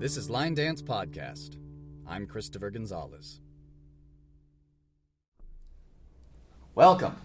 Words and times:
This 0.00 0.16
is 0.16 0.30
Line 0.30 0.54
Dance 0.54 0.80
Podcast. 0.80 1.56
I'm 2.06 2.26
Christopher 2.26 2.70
Gonzalez. 2.70 3.40
Welcome, 6.74 7.16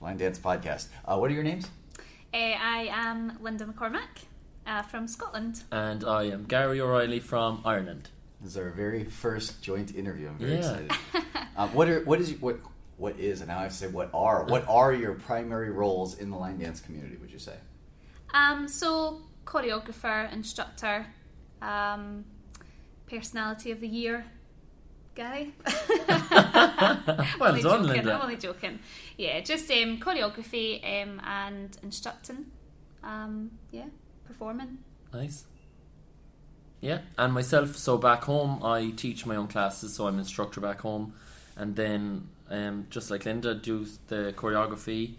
Line 0.00 0.16
Dance 0.16 0.38
Podcast. 0.38 0.86
Uh, 1.04 1.16
what 1.18 1.28
are 1.30 1.34
your 1.34 1.42
names? 1.42 1.66
Uh, 2.32 2.36
I 2.36 2.88
am 2.92 3.36
Linda 3.40 3.64
McCormack 3.64 4.26
uh, 4.64 4.82
from 4.82 5.08
Scotland. 5.08 5.64
And 5.72 6.04
I 6.04 6.24
am 6.24 6.44
Gary 6.44 6.80
O'Reilly 6.80 7.18
from 7.18 7.60
Ireland. 7.64 8.10
This 8.40 8.52
is 8.52 8.58
our 8.58 8.70
very 8.70 9.02
first 9.02 9.60
joint 9.60 9.92
interview. 9.96 10.28
I'm 10.28 10.38
very 10.38 10.52
Yeah. 10.52 10.58
excited. 10.76 10.92
um, 11.56 11.68
what 11.74 11.88
are 11.88 12.04
what 12.04 12.20
is 12.20 12.32
what 12.40 12.60
what 12.96 13.18
is 13.18 13.40
and 13.40 13.48
now 13.48 13.58
I 13.58 13.62
have 13.62 13.72
to 13.72 13.76
say 13.76 13.86
what 13.88 14.08
are 14.14 14.44
what 14.44 14.64
are 14.68 14.92
your 14.92 15.14
primary 15.14 15.70
roles 15.70 16.16
in 16.18 16.30
the 16.30 16.36
line 16.36 16.58
dance 16.60 16.80
community? 16.80 17.16
Would 17.16 17.32
you 17.32 17.40
say? 17.40 17.56
Um, 18.32 18.68
so, 18.68 19.22
choreographer, 19.44 20.32
instructor, 20.32 21.06
um, 21.64 22.24
personality 23.06 23.70
of 23.70 23.80
the 23.80 23.88
year, 23.88 24.24
guy. 25.14 25.48
Well 27.38 27.52
done, 27.54 27.62
joking, 27.62 27.86
Linda. 27.86 28.14
I'm 28.14 28.22
only 28.22 28.36
joking. 28.36 28.78
Yeah, 29.16 29.40
just 29.40 29.70
um, 29.70 29.98
choreography 29.98 30.80
um, 30.84 31.20
and 31.24 31.76
instructing. 31.82 32.46
Um, 33.02 33.52
yeah, 33.70 33.86
performing. 34.26 34.78
Nice. 35.12 35.44
Yeah, 36.80 36.98
and 37.16 37.32
myself, 37.32 37.76
so 37.76 37.96
back 37.96 38.24
home, 38.24 38.62
I 38.62 38.90
teach 38.96 39.24
my 39.26 39.36
own 39.36 39.48
classes, 39.48 39.94
so 39.94 40.06
I'm 40.06 40.18
instructor 40.18 40.60
back 40.60 40.80
home. 40.80 41.14
And 41.56 41.76
then, 41.76 42.28
um, 42.50 42.86
just 42.90 43.10
like 43.10 43.24
Linda, 43.24 43.54
do 43.54 43.86
the 44.08 44.34
choreography. 44.36 45.14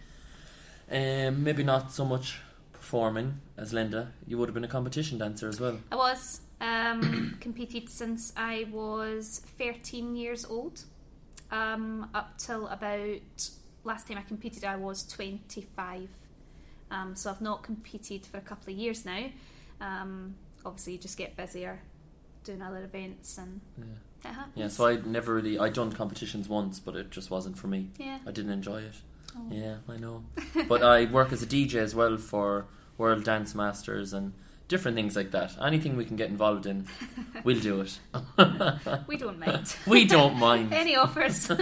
Um, 0.91 1.43
maybe 1.43 1.63
not 1.63 1.91
so 1.91 2.05
much 2.05 2.39
performing 2.85 3.41
as 3.57 3.73
Linda. 3.73 4.11
You 4.27 4.37
would 4.37 4.47
have 4.47 4.53
been 4.53 4.63
a 4.63 4.67
competition 4.67 5.17
dancer 5.17 5.49
as 5.49 5.59
well. 5.59 5.79
I 5.91 5.95
was 5.95 6.41
um, 6.61 7.35
competed 7.41 7.89
since 7.89 8.31
I 8.37 8.67
was 8.71 9.41
13 9.57 10.15
years 10.15 10.45
old. 10.45 10.83
Um, 11.51 12.11
up 12.13 12.37
till 12.37 12.67
about 12.67 13.49
last 13.83 14.07
time 14.07 14.19
I 14.19 14.21
competed, 14.21 14.63
I 14.63 14.75
was 14.75 15.03
25. 15.07 16.09
Um, 16.91 17.15
so 17.15 17.31
I've 17.31 17.41
not 17.41 17.63
competed 17.63 18.27
for 18.27 18.37
a 18.37 18.41
couple 18.41 18.71
of 18.71 18.77
years 18.77 19.03
now. 19.03 19.31
Um, 19.81 20.35
obviously, 20.63 20.93
you 20.93 20.99
just 20.99 21.17
get 21.17 21.35
busier 21.35 21.81
doing 22.43 22.61
other 22.61 22.83
events, 22.83 23.39
and 23.39 23.61
Yeah. 23.79 24.35
Yeah, 24.53 24.67
so 24.67 24.85
I 24.87 24.97
never 24.97 25.33
really, 25.33 25.57
I 25.57 25.69
done 25.69 25.91
competitions 25.91 26.47
once, 26.47 26.79
but 26.79 26.95
it 26.95 27.09
just 27.09 27.31
wasn't 27.31 27.57
for 27.57 27.67
me. 27.67 27.89
yeah. 27.97 28.19
I 28.27 28.31
didn't 28.31 28.51
enjoy 28.51 28.81
it. 28.81 28.93
Oh. 29.35 29.47
Yeah, 29.51 29.77
I 29.89 29.97
know. 29.97 30.23
but 30.67 30.83
I 30.83 31.05
work 31.05 31.31
as 31.31 31.41
a 31.41 31.47
DJ 31.47 31.75
as 31.75 31.93
well 31.93 32.17
for 32.17 32.65
World 32.97 33.23
Dance 33.23 33.53
Masters 33.55 34.13
and 34.13 34.33
different 34.67 34.95
things 34.95 35.15
like 35.15 35.31
that. 35.31 35.55
Anything 35.61 35.95
we 35.95 36.05
can 36.05 36.15
get 36.15 36.29
involved 36.29 36.65
in, 36.65 36.87
we'll 37.43 37.59
do 37.59 37.81
it. 37.81 37.99
We 39.07 39.17
don't 39.17 39.39
mind. 39.39 39.75
we 39.87 40.05
don't 40.05 40.37
mind. 40.37 40.73
Any 40.73 40.95
offers? 40.95 41.51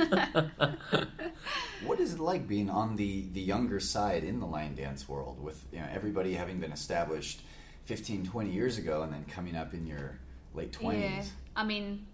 What 1.85 1.99
is 1.99 2.13
it 2.13 2.19
like 2.19 2.47
being 2.47 2.69
on 2.69 2.95
the 2.95 3.27
the 3.33 3.41
younger 3.41 3.79
side 3.79 4.23
in 4.23 4.39
the 4.39 4.45
line 4.45 4.73
dance 4.75 5.09
world 5.09 5.43
with 5.43 5.65
you 5.71 5.79
know 5.79 5.87
everybody 5.91 6.33
having 6.33 6.59
been 6.59 6.71
established 6.71 7.41
15, 7.85 8.25
20 8.25 8.49
years 8.49 8.77
ago 8.77 9.01
and 9.01 9.11
then 9.11 9.25
coming 9.25 9.57
up 9.57 9.73
in 9.73 9.85
your 9.85 10.17
late 10.53 10.71
twenties? 10.71 11.03
Yeah, 11.03 11.23
I 11.57 11.63
mean, 11.65 12.05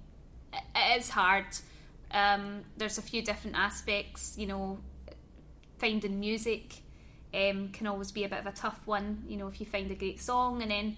it 0.51 0.63
it 0.75 0.99
is 0.99 1.09
hard. 1.09 1.45
Um, 2.11 2.63
there's 2.77 2.97
a 2.97 3.03
few 3.03 3.21
different 3.21 3.55
aspects. 3.57 4.35
You 4.39 4.47
know, 4.47 4.79
finding 5.77 6.19
music 6.19 6.81
um, 7.33 7.69
can 7.69 7.87
always 7.87 8.11
be 8.11 8.23
a 8.23 8.29
bit 8.29 8.39
of 8.39 8.45
a 8.47 8.51
tough 8.51 8.81
one. 8.85 9.23
You 9.27 9.37
know, 9.37 9.47
if 9.47 9.59
you 9.59 9.65
find 9.65 9.89
a 9.91 9.95
great 9.95 10.21
song 10.21 10.61
and 10.61 10.71
then 10.71 10.97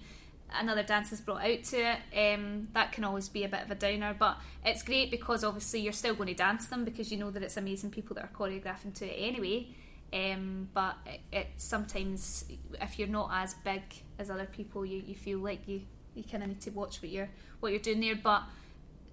another 0.54 0.82
dance 0.82 1.12
is 1.12 1.20
brought 1.20 1.42
out 1.42 1.64
to 1.64 1.76
it, 1.76 2.34
um, 2.34 2.68
that 2.72 2.92
can 2.92 3.04
always 3.04 3.28
be 3.28 3.44
a 3.44 3.48
bit 3.48 3.62
of 3.62 3.70
a 3.70 3.74
downer. 3.74 4.14
But 4.18 4.38
it's 4.64 4.82
great 4.82 5.10
because 5.10 5.44
obviously 5.44 5.80
you're 5.80 5.92
still 5.92 6.14
going 6.14 6.28
to 6.28 6.34
dance 6.34 6.66
them 6.66 6.84
because 6.84 7.10
you 7.10 7.18
know 7.18 7.30
that 7.30 7.42
it's 7.42 7.56
amazing 7.56 7.90
people 7.90 8.14
that 8.16 8.24
are 8.24 8.30
choreographing 8.34 8.94
to 8.94 9.06
it 9.06 9.16
anyway. 9.16 9.68
Um, 10.12 10.68
but 10.74 10.96
it, 11.06 11.20
it 11.32 11.46
sometimes, 11.56 12.44
if 12.80 12.98
you're 12.98 13.08
not 13.08 13.30
as 13.32 13.54
big 13.64 13.82
as 14.18 14.30
other 14.30 14.46
people, 14.46 14.84
you, 14.84 15.02
you 15.06 15.14
feel 15.14 15.38
like 15.38 15.66
you, 15.66 15.82
you 16.14 16.22
kind 16.22 16.42
of 16.42 16.50
need 16.50 16.60
to 16.62 16.70
watch 16.70 17.00
what 17.00 17.10
you're 17.10 17.30
what 17.60 17.72
you're 17.72 17.80
doing 17.80 18.00
there. 18.00 18.16
But 18.16 18.42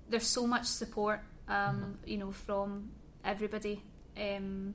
there's 0.10 0.28
so 0.28 0.46
much 0.46 0.66
support, 0.66 1.22
um, 1.48 2.00
you 2.06 2.18
know, 2.18 2.32
from 2.32 2.90
everybody. 3.24 3.82
Um, 4.18 4.74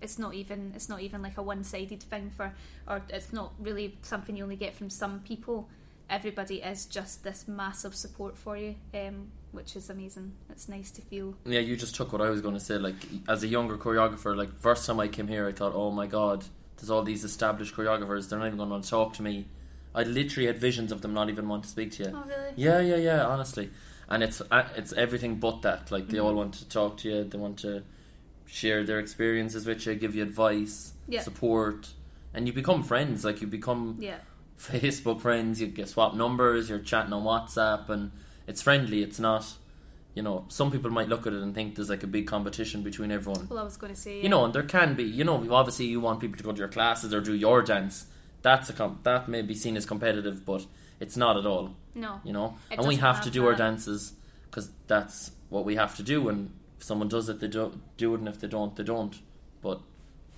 it's 0.00 0.18
not 0.18 0.34
even 0.34 0.72
it's 0.74 0.88
not 0.88 1.00
even 1.00 1.22
like 1.22 1.36
a 1.38 1.42
one 1.42 1.64
sided 1.64 2.02
thing 2.02 2.30
for, 2.36 2.52
or 2.88 3.02
it's 3.08 3.32
not 3.32 3.52
really 3.58 3.98
something 4.02 4.36
you 4.36 4.42
only 4.44 4.56
get 4.56 4.74
from 4.74 4.90
some 4.90 5.20
people. 5.20 5.68
Everybody 6.08 6.56
is 6.56 6.86
just 6.86 7.22
this 7.22 7.46
massive 7.46 7.94
support 7.94 8.36
for 8.36 8.56
you, 8.56 8.74
um, 8.94 9.28
which 9.52 9.76
is 9.76 9.88
amazing. 9.90 10.32
It's 10.50 10.68
nice 10.68 10.90
to 10.92 11.02
feel. 11.02 11.34
Yeah, 11.44 11.60
you 11.60 11.76
just 11.76 11.94
took 11.94 12.12
what 12.12 12.20
I 12.20 12.30
was 12.30 12.40
going 12.40 12.54
to 12.54 12.60
say. 12.60 12.78
Like, 12.78 12.96
as 13.28 13.44
a 13.44 13.46
younger 13.46 13.76
choreographer, 13.76 14.36
like, 14.36 14.58
first 14.58 14.86
time 14.86 14.98
I 14.98 15.06
came 15.06 15.28
here, 15.28 15.46
I 15.46 15.52
thought, 15.52 15.72
oh 15.72 15.92
my 15.92 16.08
god, 16.08 16.44
there's 16.76 16.90
all 16.90 17.04
these 17.04 17.22
established 17.22 17.76
choreographers, 17.76 18.28
they're 18.28 18.40
not 18.40 18.46
even 18.46 18.56
going 18.58 18.68
to 18.70 18.72
want 18.72 18.84
to 18.84 18.90
talk 18.90 19.12
to 19.14 19.22
me. 19.22 19.46
I 19.94 20.02
literally 20.02 20.48
had 20.48 20.58
visions 20.58 20.90
of 20.90 21.00
them 21.02 21.14
not 21.14 21.28
even 21.28 21.48
want 21.48 21.62
to 21.62 21.68
speak 21.68 21.92
to 21.92 22.02
you. 22.04 22.10
Oh 22.12 22.24
really? 22.26 22.52
Yeah, 22.56 22.80
yeah, 22.80 22.96
yeah. 22.96 23.24
Honestly, 23.26 23.70
and 24.08 24.22
it's 24.24 24.40
uh, 24.50 24.64
it's 24.76 24.92
everything 24.92 25.36
but 25.36 25.62
that. 25.62 25.92
Like 25.92 26.08
they 26.08 26.16
Mm-hmm. 26.16 26.26
all 26.26 26.34
want 26.34 26.54
to 26.54 26.68
talk 26.68 26.96
to 26.98 27.08
you. 27.08 27.24
They 27.24 27.38
want 27.38 27.58
to 27.60 27.82
share 28.50 28.82
their 28.84 28.98
experiences 28.98 29.66
with 29.66 29.86
you, 29.86 29.94
give 29.94 30.14
you 30.14 30.22
advice, 30.22 30.92
Yeah. 31.08 31.22
support, 31.22 31.90
and 32.34 32.46
you 32.46 32.52
become 32.52 32.82
friends. 32.82 33.24
Like 33.24 33.40
you 33.40 33.46
become 33.46 33.96
Yeah. 34.00 34.18
Facebook 34.58 35.20
friends. 35.20 35.60
You 35.60 35.68
get 35.68 35.88
swap 35.88 36.14
numbers. 36.14 36.68
You're 36.68 36.80
chatting 36.80 37.12
on 37.12 37.22
WhatsApp, 37.24 37.88
and 37.88 38.10
it's 38.46 38.60
friendly. 38.62 39.02
It's 39.02 39.18
not. 39.20 39.54
You 40.14 40.22
know, 40.24 40.44
some 40.48 40.72
people 40.72 40.90
might 40.90 41.08
look 41.08 41.26
at 41.26 41.32
it 41.32 41.40
and 41.40 41.54
think 41.54 41.76
there's 41.76 41.88
like 41.88 42.02
a 42.02 42.08
big 42.08 42.26
competition 42.26 42.82
between 42.82 43.12
everyone. 43.12 43.46
Well, 43.48 43.60
I 43.60 43.62
was 43.62 43.76
going 43.76 43.94
to 43.94 44.00
say. 44.00 44.20
You 44.20 44.28
know, 44.28 44.44
and 44.44 44.52
there 44.52 44.64
can 44.64 44.94
be. 44.94 45.04
You 45.04 45.22
know, 45.24 45.36
obviously 45.52 45.86
you 45.86 46.00
want 46.00 46.20
people 46.20 46.36
to 46.36 46.42
go 46.42 46.52
to 46.52 46.58
your 46.58 46.68
classes 46.68 47.14
or 47.14 47.20
do 47.20 47.32
your 47.34 47.62
dance. 47.62 48.06
That's 48.42 48.68
a 48.70 48.72
com- 48.72 48.98
that 49.04 49.28
may 49.28 49.42
be 49.42 49.54
seen 49.54 49.76
as 49.76 49.86
competitive, 49.86 50.44
but 50.44 50.66
it's 50.98 51.16
not 51.16 51.36
at 51.38 51.46
all 51.46 51.74
no. 51.94 52.20
you 52.24 52.32
know 52.32 52.56
and 52.70 52.86
we 52.86 52.96
have, 52.96 53.16
have 53.16 53.24
to 53.24 53.30
do 53.30 53.46
our 53.46 53.54
dances 53.54 54.12
because 54.44 54.70
that's 54.86 55.30
what 55.48 55.64
we 55.64 55.76
have 55.76 55.96
to 55.96 56.02
do 56.02 56.28
and 56.28 56.50
if 56.80 56.84
someone 56.84 57.08
does 57.08 57.28
it 57.28 57.40
they 57.40 57.46
do, 57.48 57.78
do 57.98 58.14
it 58.14 58.20
and 58.20 58.28
if 58.28 58.40
they 58.40 58.48
don't 58.48 58.74
they 58.74 58.82
don't 58.82 59.20
but 59.60 59.80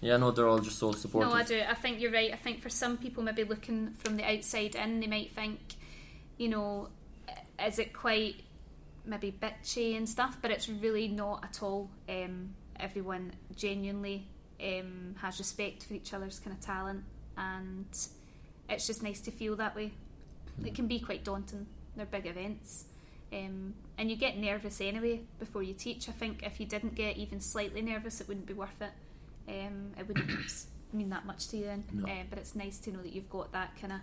yeah 0.01 0.17
no 0.17 0.33
they're 0.33 0.49
all 0.49 0.59
just 0.59 0.77
so 0.79 0.91
supportive 0.91 1.31
No, 1.31 1.37
I 1.37 1.45
do. 1.45 1.63
I 1.67 1.75
think 1.75 2.01
you're 2.01 2.11
right. 2.11 2.33
I 2.33 2.37
think 2.37 2.61
for 2.61 2.69
some 2.69 2.99
people, 2.99 3.23
maybe 3.23 3.45
looking 3.45 3.93
from 3.99 4.17
the 4.17 4.25
outside 4.25 4.75
in, 4.75 4.99
they 4.99 5.07
might 5.07 5.33
think, 5.33 5.61
you 6.37 6.49
know, 6.49 6.89
is 7.65 7.79
it 7.79 7.93
quite 7.93 8.43
maybe 9.05 9.31
bitchy 9.41 9.97
and 9.97 10.09
stuff? 10.09 10.39
But 10.43 10.51
it's 10.51 10.69
really 10.69 11.07
not 11.07 11.45
at 11.45 11.63
all. 11.63 11.89
Um, 12.09 12.55
everyone 12.81 13.33
genuinely 13.55 14.27
um, 14.61 15.15
has 15.21 15.39
respect 15.39 15.85
for 15.85 15.95
each 15.95 16.13
other's 16.13 16.41
kind 16.41 16.57
of 16.57 16.61
talent, 16.61 17.05
and 17.37 17.87
it's 18.69 18.87
just 18.89 19.05
nice 19.05 19.21
to 19.21 19.31
feel 19.31 19.55
that 19.57 19.77
way. 19.77 19.93
It 20.65 20.75
can 20.75 20.89
be 20.89 20.99
quite 20.99 21.23
daunting. 21.23 21.69
They're 21.95 22.07
big 22.07 22.27
events. 22.27 22.87
Um, 23.33 23.75
and 23.97 24.11
you 24.11 24.17
get 24.17 24.37
nervous 24.37 24.81
anyway 24.81 25.21
before 25.39 25.63
you 25.63 25.75
teach. 25.75 26.09
I 26.09 26.13
think 26.13 26.43
if 26.43 26.61
you 26.61 26.67
didn't 26.67 26.95
get 26.95 27.17
even 27.17 27.41
slightly 27.41 27.81
nervous, 27.83 28.21
it 28.21 28.29
wouldn't 28.29 28.47
be 28.47 28.53
worth 28.55 28.81
it. 28.81 28.91
Um, 29.49 29.93
it 29.99 30.07
wouldn't 30.07 30.31
mean 30.93 31.11
that 31.11 31.25
much 31.25 31.49
to 31.49 31.57
you 31.57 31.65
then. 31.65 31.85
No. 31.93 32.07
Uh, 32.07 32.25
but 32.29 32.39
it's 32.39 32.55
nice 32.55 32.79
to 32.81 32.93
know 32.93 33.01
that 33.03 33.13
you've 33.13 33.31
got 33.31 33.53
that 33.53 33.75
kind 33.81 33.93
of 33.95 34.01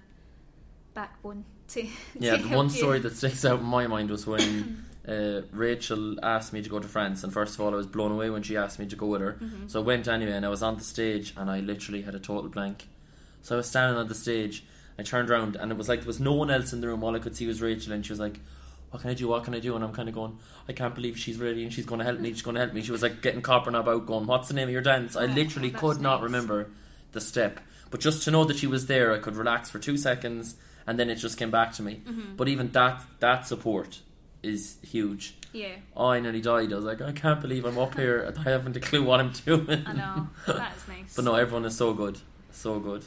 backbone 0.94 1.46
to. 1.70 1.86
yeah 2.20 2.38
to 2.38 2.44
the 2.44 2.56
one 2.56 2.66
you. 2.66 2.72
story 2.72 3.00
that 3.00 3.16
sticks 3.16 3.46
out 3.46 3.60
in 3.60 3.66
my 3.66 3.86
mind 3.88 4.10
was 4.10 4.26
when 4.26 4.86
uh, 5.08 5.42
Rachel 5.52 6.18
asked 6.24 6.52
me 6.52 6.62
to 6.64 6.70
go 6.70 6.80
to 6.80 6.88
France 6.88 7.24
and 7.24 7.32
first 7.32 7.54
of 7.56 7.62
all 7.62 7.72
I 7.74 7.78
was 7.78 7.86
blown 7.86 8.12
away 8.12 8.30
when 8.32 8.42
she 8.42 8.58
asked 8.58 8.80
me 8.80 8.88
to 8.88 8.96
go 8.96 9.06
with 9.06 9.22
her 9.22 9.34
Mm-hmm. 9.34 9.68
so 9.68 9.82
I 9.82 9.84
went 9.84 10.08
anyway 10.08 10.32
and 10.32 10.46
I 10.46 10.50
was 10.50 10.64
on 10.64 10.78
the 10.78 10.84
stage 10.84 11.34
and 11.38 11.50
I 11.50 11.60
literally 11.60 12.02
had 12.02 12.16
a 12.16 12.20
total 12.20 12.50
blank 12.50 12.88
so 13.44 13.56
I 13.56 13.58
was 13.58 13.68
standing 13.68 13.98
on 14.00 14.08
the 14.08 14.16
stage 14.16 14.64
I 14.98 15.04
turned 15.04 15.30
around 15.30 15.56
and 15.56 15.72
it 15.72 15.78
was 15.78 15.88
like 15.88 16.00
there 16.00 16.08
was 16.08 16.20
no 16.20 16.34
one 16.34 16.50
else 16.50 16.74
in 16.74 16.82
the 16.82 16.88
room 16.88 17.04
all 17.04 17.16
I 17.16 17.20
could 17.20 17.36
see 17.36 17.46
was 17.46 17.62
Rachel 17.62 17.94
and 17.94 18.04
she 18.06 18.12
was 18.12 18.20
like 18.20 18.40
what 18.92 19.02
can 19.02 19.12
I 19.12 19.14
do? 19.14 19.28
What 19.28 19.44
can 19.44 19.54
I 19.54 19.60
do? 19.60 19.76
And 19.76 19.84
I'm 19.84 19.94
kind 19.94 20.10
of 20.10 20.16
going, 20.16 20.38
I 20.68 20.74
can't 20.74 20.96
believe 20.96 21.18
she's 21.18 21.38
ready 21.38 21.64
and 21.64 21.72
she's 21.74 21.86
going 21.86 22.00
to 22.00 22.06
help 22.06 22.20
me. 22.20 22.32
She's 22.32 22.42
going 22.42 22.56
to 22.56 22.62
help 22.62 22.74
me. 22.74 22.82
She 22.82 22.92
was 22.92 23.02
like 23.04 23.22
getting 23.22 23.42
copper 23.42 23.70
knob 23.72 23.88
out, 23.88 24.06
going, 24.06 24.26
What's 24.26 24.48
the 24.48 24.54
name 24.54 24.68
of 24.68 24.74
your 24.74 24.82
dance? 24.82 25.16
I 25.16 25.24
Oh, 25.24 25.26
literally 25.28 25.70
that's 25.70 25.82
could 25.82 26.02
not 26.02 26.22
remember 26.22 26.70
the 27.12 27.22
step. 27.22 27.60
But 27.92 28.00
just 28.00 28.24
to 28.24 28.32
know 28.32 28.46
that 28.46 28.58
she 28.58 28.68
was 28.68 28.88
there, 28.88 29.14
I 29.14 29.20
could 29.20 29.36
relax 29.36 29.70
for 29.70 29.80
two 29.80 29.98
seconds 29.98 30.56
and 30.88 30.98
then 31.00 31.10
it 31.10 31.16
just 31.16 31.38
came 31.38 31.52
back 31.52 31.74
to 31.74 31.84
me. 31.84 32.02
Mm-hmm. 32.08 32.36
But 32.36 32.48
even 32.48 32.72
that 32.72 33.04
that 33.20 33.46
support 33.48 34.00
is 34.42 34.78
huge. 34.82 35.36
Yeah, 35.52 35.76
I 35.98 36.20
nearly 36.20 36.42
died. 36.42 36.72
I 36.72 36.76
was 36.76 36.86
like, 36.86 37.02
I 37.02 37.12
can't 37.12 37.42
believe 37.42 37.66
I'm 37.66 37.78
up 37.80 37.96
here. 37.96 38.32
I 38.38 38.50
haven't 38.50 38.78
a 38.78 38.80
clue 38.80 39.04
what 39.04 39.20
I'm 39.20 39.32
doing. 39.32 39.84
I 39.88 39.94
know. 39.94 40.28
that 40.46 40.78
is 40.78 40.88
nice. 40.88 41.16
But 41.16 41.26
no, 41.26 41.34
everyone 41.36 41.66
is 41.66 41.76
so 41.76 41.94
good. 41.94 42.20
So 42.52 42.80
good. 42.80 43.04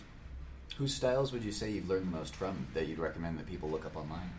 Whose 0.77 0.95
styles 0.95 1.33
would 1.33 1.45
you 1.45 1.53
say 1.53 1.71
you've 1.71 1.89
learned 1.89 2.13
the 2.13 2.17
most 2.17 2.35
from 2.35 2.67
that 2.75 2.89
you'd 2.89 2.99
recommend 2.99 3.39
that 3.39 3.47
people 3.47 3.69
look 3.71 3.85
up 3.87 3.97
online? 3.97 4.31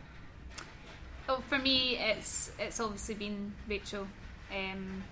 Oh, 1.30 1.42
for 1.48 1.58
me, 1.58 1.98
it's 1.98 2.52
it's 2.60 2.82
obviously 2.82 3.16
been 3.16 3.54
Rachel. 3.68 4.08
Um, 4.52 5.04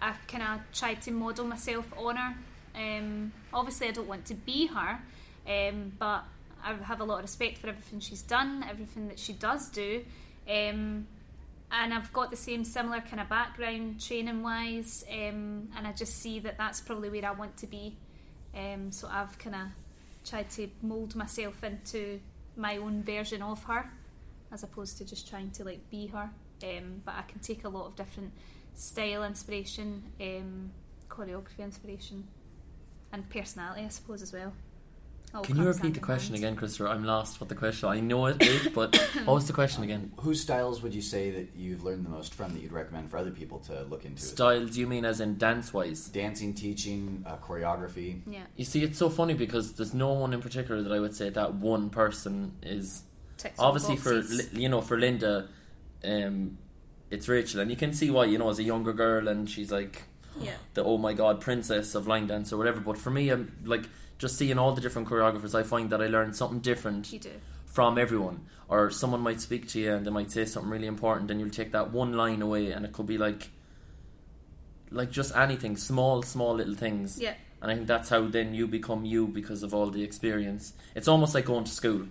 I've 0.00 0.26
kind 0.26 0.42
of 0.42 0.60
tried 0.72 1.00
to 1.02 1.10
model 1.10 1.46
myself 1.46 1.90
on 1.96 2.16
her. 2.16 2.34
Um, 2.74 3.32
obviously, 3.52 3.88
I 3.88 3.92
don't 3.92 4.06
want 4.06 4.26
to 4.26 4.34
be 4.34 4.66
her, 4.66 5.00
um, 5.48 5.92
but 5.98 6.24
I 6.62 6.74
have 6.74 7.00
a 7.00 7.04
lot 7.04 7.16
of 7.16 7.22
respect 7.22 7.56
for 7.58 7.68
everything 7.68 8.00
she's 8.00 8.22
done, 8.22 8.64
everything 8.68 9.08
that 9.08 9.18
she 9.18 9.32
does 9.32 9.70
do. 9.70 10.04
Um, 10.46 11.06
and 11.72 11.94
I've 11.94 12.12
got 12.12 12.30
the 12.30 12.36
same 12.36 12.64
similar 12.64 13.00
kind 13.00 13.20
of 13.20 13.28
background 13.30 14.00
training 14.00 14.42
wise, 14.42 15.04
um, 15.10 15.68
and 15.74 15.86
I 15.86 15.92
just 15.92 16.18
see 16.18 16.38
that 16.40 16.58
that's 16.58 16.80
probably 16.82 17.08
where 17.08 17.24
I 17.24 17.32
want 17.32 17.56
to 17.58 17.66
be. 17.66 17.96
Um, 18.54 18.92
so 18.92 19.08
I've 19.10 19.38
kind 19.38 19.56
of 19.56 19.62
tried 20.28 20.50
to 20.50 20.68
mold 20.82 21.16
myself 21.16 21.64
into 21.64 22.20
my 22.56 22.76
own 22.76 23.02
version 23.02 23.40
of 23.40 23.64
her, 23.64 23.90
as 24.52 24.62
opposed 24.62 24.98
to 24.98 25.04
just 25.04 25.28
trying 25.28 25.50
to 25.52 25.64
like 25.64 25.88
be 25.90 26.06
her. 26.08 26.30
Um, 26.62 27.02
but 27.04 27.14
I 27.14 27.22
can 27.22 27.40
take 27.40 27.64
a 27.64 27.68
lot 27.68 27.86
of 27.86 27.96
different 27.96 28.32
style 28.74 29.24
inspiration, 29.24 30.02
um, 30.20 30.70
choreography 31.08 31.60
inspiration, 31.60 32.26
and 33.12 33.28
personality, 33.30 33.82
I 33.84 33.88
suppose, 33.88 34.22
as 34.22 34.32
well. 34.32 34.52
All 35.32 35.42
Can 35.42 35.56
you 35.58 35.64
repeat 35.64 35.94
the 35.94 36.00
question 36.00 36.34
hand. 36.34 36.44
again, 36.44 36.56
Christopher? 36.56 36.88
I'm 36.88 37.04
lost. 37.04 37.40
What 37.40 37.48
the 37.48 37.54
question? 37.54 37.88
I 37.88 38.00
know 38.00 38.26
it 38.26 38.42
is, 38.42 38.66
but 38.74 38.96
what 39.24 39.34
was 39.34 39.46
the 39.46 39.52
question 39.52 39.84
again? 39.84 40.10
Whose 40.16 40.40
styles 40.40 40.82
would 40.82 40.92
you 40.92 41.02
say 41.02 41.30
that 41.30 41.50
you've 41.54 41.84
learned 41.84 42.04
the 42.04 42.10
most 42.10 42.34
from 42.34 42.52
that 42.52 42.60
you'd 42.60 42.72
recommend 42.72 43.12
for 43.12 43.16
other 43.16 43.30
people 43.30 43.60
to 43.60 43.82
look 43.84 44.04
into? 44.04 44.20
Styles? 44.20 44.76
You 44.76 44.88
mean 44.88 45.04
as 45.04 45.20
in 45.20 45.38
dance 45.38 45.72
wise? 45.72 46.08
Dancing, 46.08 46.52
teaching, 46.52 47.24
uh, 47.24 47.36
choreography. 47.36 48.22
Yeah, 48.26 48.40
You 48.56 48.64
see, 48.64 48.82
it's 48.82 48.98
so 48.98 49.08
funny 49.08 49.34
because 49.34 49.74
there's 49.74 49.94
no 49.94 50.12
one 50.14 50.32
in 50.32 50.42
particular 50.42 50.82
that 50.82 50.92
I 50.92 50.98
would 50.98 51.14
say 51.14 51.30
that 51.30 51.54
one 51.54 51.90
person 51.90 52.56
is. 52.62 53.04
Obviously, 53.58 53.96
for 53.96 54.20
you 54.56 54.68
know, 54.68 54.80
for 54.80 54.98
Linda, 54.98 55.48
um, 56.04 56.58
it's 57.10 57.28
Rachel, 57.28 57.60
and 57.60 57.70
you 57.70 57.76
can 57.76 57.92
see 57.92 58.10
why. 58.10 58.24
You 58.26 58.38
know, 58.38 58.50
as 58.50 58.58
a 58.58 58.62
younger 58.64 58.92
girl, 58.92 59.28
and 59.28 59.48
she's 59.48 59.70
like 59.72 60.02
yeah, 60.40 60.54
the 60.74 60.84
oh 60.84 60.98
my 60.98 61.12
god 61.12 61.40
princess 61.40 61.94
of 61.94 62.06
line 62.06 62.26
dance 62.26 62.52
or 62.52 62.56
whatever. 62.56 62.80
But 62.80 62.98
for 62.98 63.10
me, 63.10 63.30
I'm 63.30 63.52
like 63.64 63.84
just 64.18 64.36
seeing 64.36 64.58
all 64.58 64.72
the 64.72 64.80
different 64.80 65.08
choreographers. 65.08 65.54
I 65.54 65.62
find 65.62 65.90
that 65.90 66.02
I 66.02 66.06
learn 66.06 66.32
something 66.34 66.60
different 66.60 67.06
from 67.66 67.98
everyone. 67.98 68.46
Or 68.68 68.90
someone 68.90 69.20
might 69.20 69.40
speak 69.40 69.66
to 69.68 69.80
you 69.80 69.94
and 69.94 70.06
they 70.06 70.10
might 70.10 70.30
say 70.30 70.44
something 70.44 70.70
really 70.70 70.86
important, 70.86 71.30
and 71.30 71.40
you'll 71.40 71.50
take 71.50 71.72
that 71.72 71.90
one 71.90 72.12
line 72.12 72.42
away, 72.42 72.70
and 72.70 72.84
it 72.84 72.92
could 72.92 73.06
be 73.06 73.18
like, 73.18 73.50
like 74.90 75.10
just 75.10 75.34
anything, 75.34 75.76
small, 75.76 76.22
small 76.22 76.54
little 76.54 76.74
things. 76.74 77.18
Yeah, 77.20 77.34
And 77.62 77.70
I 77.70 77.74
think 77.74 77.88
that's 77.88 78.10
how 78.10 78.28
then 78.28 78.54
you 78.54 78.68
become 78.68 79.04
you 79.04 79.26
because 79.26 79.62
of 79.62 79.74
all 79.74 79.90
the 79.90 80.04
experience. 80.04 80.74
It's 80.94 81.08
almost 81.08 81.34
like 81.34 81.46
going 81.46 81.64
to 81.64 81.70
school. 81.70 82.06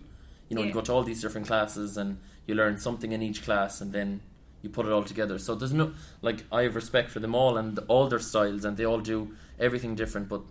You 0.49 0.55
know, 0.55 0.63
you 0.63 0.73
go 0.73 0.81
to 0.81 0.91
all 0.91 1.03
these 1.03 1.21
different 1.21 1.47
classes 1.47 1.95
and 1.97 2.17
you 2.47 2.55
learn 2.55 2.77
something 2.79 3.11
in 3.11 3.21
each 3.21 3.43
class, 3.43 3.81
and 3.81 3.93
then 3.93 4.21
you 4.61 4.69
put 4.69 4.85
it 4.85 4.91
all 4.91 5.03
together. 5.03 5.37
So 5.39 5.55
there's 5.55 5.73
no 5.73 5.93
like 6.21 6.43
I 6.51 6.63
have 6.63 6.75
respect 6.75 7.11
for 7.11 7.19
them 7.19 7.35
all 7.35 7.55
and 7.57 7.77
all 7.87 8.07
their 8.07 8.19
styles, 8.19 8.65
and 8.65 8.75
they 8.75 8.85
all 8.85 8.99
do 8.99 9.35
everything 9.59 9.95
different. 9.95 10.27
But 10.27 10.41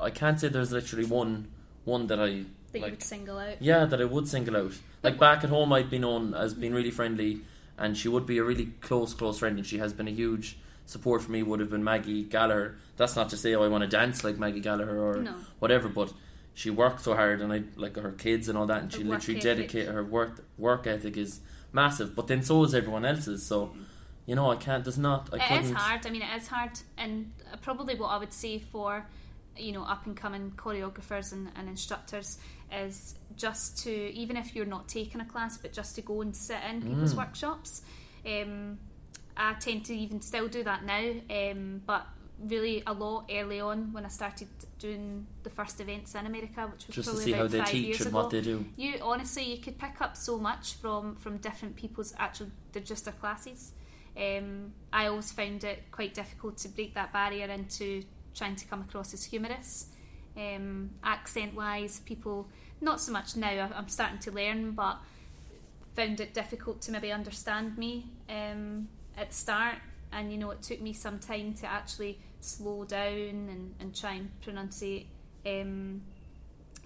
I 0.00 0.10
can't 0.10 0.38
say 0.40 0.48
there's 0.48 0.72
literally 0.72 1.04
one 1.06 1.48
one 1.84 2.08
that 2.08 2.18
I 2.20 2.44
that 2.72 2.78
you 2.80 2.80
would 2.82 3.02
single 3.02 3.38
out. 3.38 3.62
Yeah, 3.62 3.84
that 3.84 4.00
I 4.00 4.04
would 4.04 4.26
single 4.28 4.56
out. 4.56 4.72
Like 5.02 5.18
back 5.18 5.44
at 5.44 5.50
home, 5.50 5.72
I'd 5.72 5.90
be 5.90 5.98
known 5.98 6.34
as 6.34 6.52
being 6.54 6.74
really 6.74 6.90
friendly, 6.90 7.42
and 7.78 7.96
she 7.96 8.08
would 8.08 8.26
be 8.26 8.38
a 8.38 8.42
really 8.44 8.66
close, 8.80 9.14
close 9.14 9.38
friend, 9.38 9.56
and 9.58 9.66
she 9.66 9.78
has 9.78 9.92
been 9.92 10.08
a 10.08 10.10
huge 10.12 10.58
support 10.86 11.22
for 11.22 11.30
me. 11.30 11.42
Would 11.44 11.60
have 11.60 11.70
been 11.70 11.84
Maggie 11.84 12.24
Gallagher. 12.24 12.76
That's 12.96 13.14
not 13.14 13.28
to 13.30 13.36
say, 13.36 13.54
oh, 13.54 13.62
I 13.62 13.68
want 13.68 13.82
to 13.82 13.88
dance 13.88 14.24
like 14.24 14.36
Maggie 14.38 14.60
Gallagher 14.60 14.98
or 15.00 15.22
No. 15.22 15.34
whatever, 15.60 15.88
but 15.88 16.12
she 16.54 16.70
worked 16.70 17.00
so 17.02 17.14
hard, 17.14 17.40
and 17.40 17.52
I 17.52 17.64
like 17.76 17.96
her 17.96 18.12
kids 18.12 18.48
and 18.48 18.56
all 18.56 18.66
that, 18.66 18.82
and 18.82 18.92
Her 18.92 18.98
she 18.98 19.04
literally 19.04 19.38
ethic. 19.40 19.56
dedicate 19.56 19.88
her 19.88 20.04
work 20.04 20.44
work 20.56 20.86
ethic 20.86 21.16
is 21.16 21.40
massive. 21.72 22.14
But 22.14 22.28
then 22.28 22.42
so 22.42 22.62
is 22.64 22.74
everyone 22.74 23.04
else's. 23.04 23.44
So 23.44 23.74
you 24.26 24.34
know, 24.34 24.50
I 24.50 24.56
can't. 24.56 24.84
There's 24.84 24.96
not. 24.98 25.28
I 25.32 25.36
It 25.36 25.42
couldn't. 25.48 25.64
is 25.64 25.72
hard. 25.72 26.06
I 26.06 26.10
mean, 26.10 26.22
it 26.22 26.34
is 26.36 26.46
hard, 26.48 26.70
and 26.96 27.32
probably 27.60 27.94
what 27.96 28.08
I 28.08 28.18
would 28.18 28.32
say 28.32 28.58
for 28.58 29.06
you 29.56 29.72
know 29.72 29.84
up 29.84 30.06
and 30.06 30.16
coming 30.16 30.52
choreographers 30.56 31.32
and, 31.32 31.50
and 31.56 31.68
instructors 31.68 32.38
is 32.72 33.14
just 33.36 33.78
to 33.84 33.90
even 34.12 34.36
if 34.36 34.54
you're 34.56 34.64
not 34.66 34.88
taking 34.88 35.20
a 35.20 35.24
class, 35.24 35.58
but 35.58 35.72
just 35.72 35.94
to 35.96 36.02
go 36.02 36.20
and 36.22 36.34
sit 36.34 36.58
in 36.70 36.82
people's 36.82 37.14
Mm. 37.14 37.18
workshops. 37.18 37.82
Um, 38.26 38.78
I 39.36 39.54
tend 39.54 39.84
to 39.86 39.94
even 39.94 40.20
still 40.22 40.48
do 40.48 40.62
that 40.64 40.84
now, 40.84 41.10
um, 41.30 41.82
but 41.84 42.06
really 42.38 42.82
a 42.86 42.92
lot 42.92 43.30
early 43.30 43.60
on 43.60 43.92
when 43.92 44.04
I 44.04 44.08
started 44.08 44.48
doing 44.78 45.26
the 45.42 45.50
first 45.50 45.80
events 45.80 46.14
in 46.14 46.26
America, 46.26 46.66
which 46.72 46.86
was 46.86 46.96
Just 46.96 47.08
to 47.08 47.12
probably 47.14 47.24
see 47.24 47.32
how 47.32 47.40
about 47.40 47.50
they 47.52 47.58
five 47.58 47.68
teach 47.68 47.86
years 47.86 48.00
and 48.00 48.08
ago. 48.08 48.18
what 48.18 48.30
they 48.30 48.40
do. 48.40 48.64
you 48.76 48.94
honestly 49.02 49.44
you 49.44 49.58
could 49.58 49.78
pick 49.78 50.00
up 50.00 50.16
so 50.16 50.38
much 50.38 50.74
from 50.74 51.16
from 51.16 51.36
different 51.38 51.76
people's 51.76 52.12
actual 52.18 52.48
they're 52.72 52.82
just 52.82 53.04
their 53.04 53.14
classes. 53.14 53.72
Um, 54.16 54.72
I 54.92 55.06
always 55.06 55.32
found 55.32 55.64
it 55.64 55.84
quite 55.90 56.14
difficult 56.14 56.56
to 56.58 56.68
break 56.68 56.94
that 56.94 57.12
barrier 57.12 57.46
into 57.46 58.04
trying 58.34 58.56
to 58.56 58.66
come 58.66 58.80
across 58.82 59.14
as 59.14 59.24
humorous. 59.24 59.86
Um, 60.36 60.90
accent 61.04 61.54
wise 61.54 62.00
people 62.00 62.48
not 62.80 63.00
so 63.00 63.12
much 63.12 63.36
now 63.36 63.70
I'm 63.76 63.88
starting 63.88 64.18
to 64.18 64.32
learn 64.32 64.72
but 64.72 64.98
found 65.94 66.18
it 66.20 66.34
difficult 66.34 66.80
to 66.82 66.92
maybe 66.92 67.12
understand 67.12 67.78
me 67.78 68.10
um, 68.28 68.88
at 69.16 69.28
the 69.30 69.34
start 69.34 69.76
and 70.14 70.32
you 70.32 70.38
know 70.38 70.50
it 70.50 70.62
took 70.62 70.80
me 70.80 70.92
some 70.92 71.18
time 71.18 71.52
to 71.54 71.66
actually 71.66 72.18
slow 72.40 72.84
down 72.84 73.48
and, 73.50 73.74
and 73.80 73.94
try 73.94 74.14
and 74.14 74.30
pronunciate 74.44 75.06
um, 75.44 76.02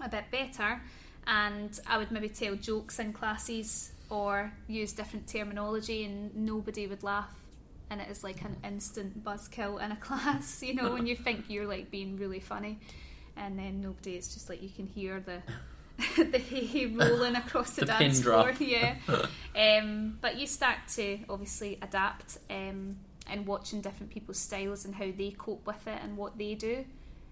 a 0.01 0.09
bit 0.09 0.25
better. 0.31 0.81
And 1.27 1.79
I 1.85 1.97
would 1.97 2.11
maybe 2.11 2.29
tell 2.29 2.55
jokes 2.55 2.99
in 2.99 3.13
classes 3.13 3.91
or 4.09 4.51
use 4.67 4.93
different 4.93 5.27
terminology 5.27 6.03
and 6.05 6.35
nobody 6.35 6.87
would 6.87 7.03
laugh. 7.03 7.35
And 7.91 8.01
it 8.01 8.09
is 8.09 8.23
like 8.23 8.41
an 8.41 8.57
instant 8.63 9.23
buzzkill 9.23 9.83
in 9.83 9.91
a 9.91 9.95
class 10.07 10.63
you 10.63 10.73
know 10.73 10.93
when 10.93 11.05
you 11.05 11.15
think 11.15 11.45
you're 11.49 11.67
like 11.67 11.91
being 11.91 12.17
really 12.17 12.39
funny. 12.39 12.79
And 13.37 13.57
then 13.59 13.81
nobody 13.81 14.15
it's 14.15 14.33
just 14.33 14.49
like 14.49 14.63
you 14.63 14.69
can 14.69 14.87
hear 14.87 15.19
the 15.19 15.41
the 16.23 16.37
hay 16.37 16.85
rolling 16.85 17.35
across 17.35 17.71
the, 17.71 17.81
The 17.81 17.87
dance 17.87 18.21
floor. 18.21 18.53
yeah. 18.59 18.95
Um, 19.55 20.17
but 20.21 20.37
you 20.37 20.47
start 20.47 20.77
to 20.95 21.19
obviously 21.27 21.77
adapt 21.81 22.37
um, 22.49 22.95
and 23.31 23.45
watching 23.45 23.81
different 23.81 24.11
people's 24.11 24.39
styles 24.39 24.85
and 24.85 24.95
how 24.95 25.05
they 25.17 25.31
cope 25.37 25.65
with 25.67 25.87
it 25.87 25.99
and 26.03 26.17
what 26.17 26.37
they 26.37 26.55
do 26.55 26.85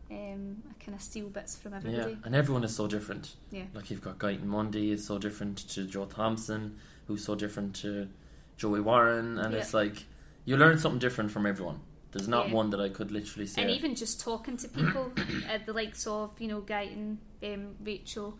um, 0.09 0.63
I 0.69 0.81
kind 0.81 0.95
of 0.95 1.01
steal 1.01 1.27
bits 1.27 1.57
from 1.57 1.73
everybody. 1.73 2.11
Yeah, 2.13 2.17
and 2.23 2.33
everyone 2.33 2.63
is 2.63 2.73
so 2.73 2.87
different. 2.87 3.35
Yeah. 3.51 3.63
Like 3.73 3.91
you've 3.91 4.01
got 4.01 4.17
Guyton 4.17 4.45
Mundy 4.45 4.91
is 4.91 5.05
so 5.05 5.17
different 5.17 5.57
to 5.71 5.83
Jo 5.85 6.05
Thompson, 6.05 6.77
who's 7.07 7.25
so 7.25 7.35
different 7.35 7.75
to 7.81 8.07
Joey 8.55 8.79
Warren, 8.79 9.37
and 9.37 9.53
Yeah. 9.53 9.59
it's 9.59 9.73
like 9.73 10.05
you 10.45 10.55
learn 10.55 10.77
something 10.77 10.99
different 10.99 11.31
from 11.31 11.45
everyone. 11.45 11.81
There's 12.13 12.29
not 12.29 12.47
Yeah. 12.47 12.53
one 12.53 12.69
that 12.69 12.79
I 12.79 12.87
could 12.87 13.11
literally 13.11 13.47
say. 13.47 13.61
and 13.61 13.69
even 13.69 13.95
just 13.95 14.21
talking 14.21 14.55
to 14.55 14.69
people 14.69 15.11
at 15.49 15.65
the 15.65 15.73
likes 15.73 16.07
of 16.07 16.39
you 16.39 16.47
know 16.47 16.61
Guyton, 16.61 17.17
um, 17.43 17.75
Rachel, 17.83 18.39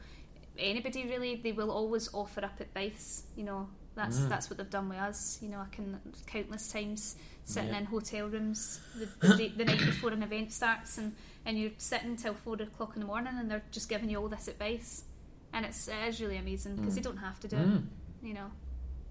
anybody 0.57 1.05
really, 1.05 1.35
they 1.35 1.51
will 1.51 1.69
always 1.71 2.09
offer 2.13 2.45
up 2.45 2.61
advice. 2.61 3.23
You 3.35 3.43
know, 3.43 3.69
that's 3.93 4.19
Mm. 4.19 4.29
that's 4.29 4.49
what 4.49 4.57
they've 4.57 4.69
done 4.69 4.87
with 4.87 4.99
us. 4.99 5.39
You 5.41 5.49
know, 5.49 5.59
I 5.59 5.67
can 5.69 5.99
countless 6.27 6.71
times 6.71 7.17
sitting 7.47 7.69
Yeah. 7.69 7.77
in 7.79 7.85
hotel 7.85 8.27
rooms 8.27 8.81
the, 8.99 9.07
the, 9.27 9.37
day, 9.37 9.47
the 9.55 9.63
night 9.65 9.79
before 9.79 10.11
an 10.11 10.21
event 10.21 10.51
starts, 10.51 10.97
and 10.97 11.15
and 11.45 11.57
you're 11.57 11.71
sitting 11.77 12.17
till 12.17 12.33
four 12.33 12.55
o'clock 12.61 12.91
in 12.95 12.99
the 12.99 13.07
morning, 13.07 13.33
and 13.39 13.49
they're 13.49 13.63
just 13.71 13.87
giving 13.87 14.09
you 14.09 14.17
all 14.19 14.27
this 14.27 14.47
advice, 14.49 15.05
and 15.53 15.65
it's 15.65 15.87
it 15.87 15.95
is 16.09 16.19
really 16.21 16.37
amazing 16.37 16.75
because 16.75 16.93
Mm. 16.93 16.95
they 16.97 17.01
don't 17.09 17.17
have 17.27 17.39
to 17.39 17.47
do 17.47 17.55
Mm. 17.55 17.77
it. 17.77 17.83
You 18.27 18.33
know, 18.33 18.51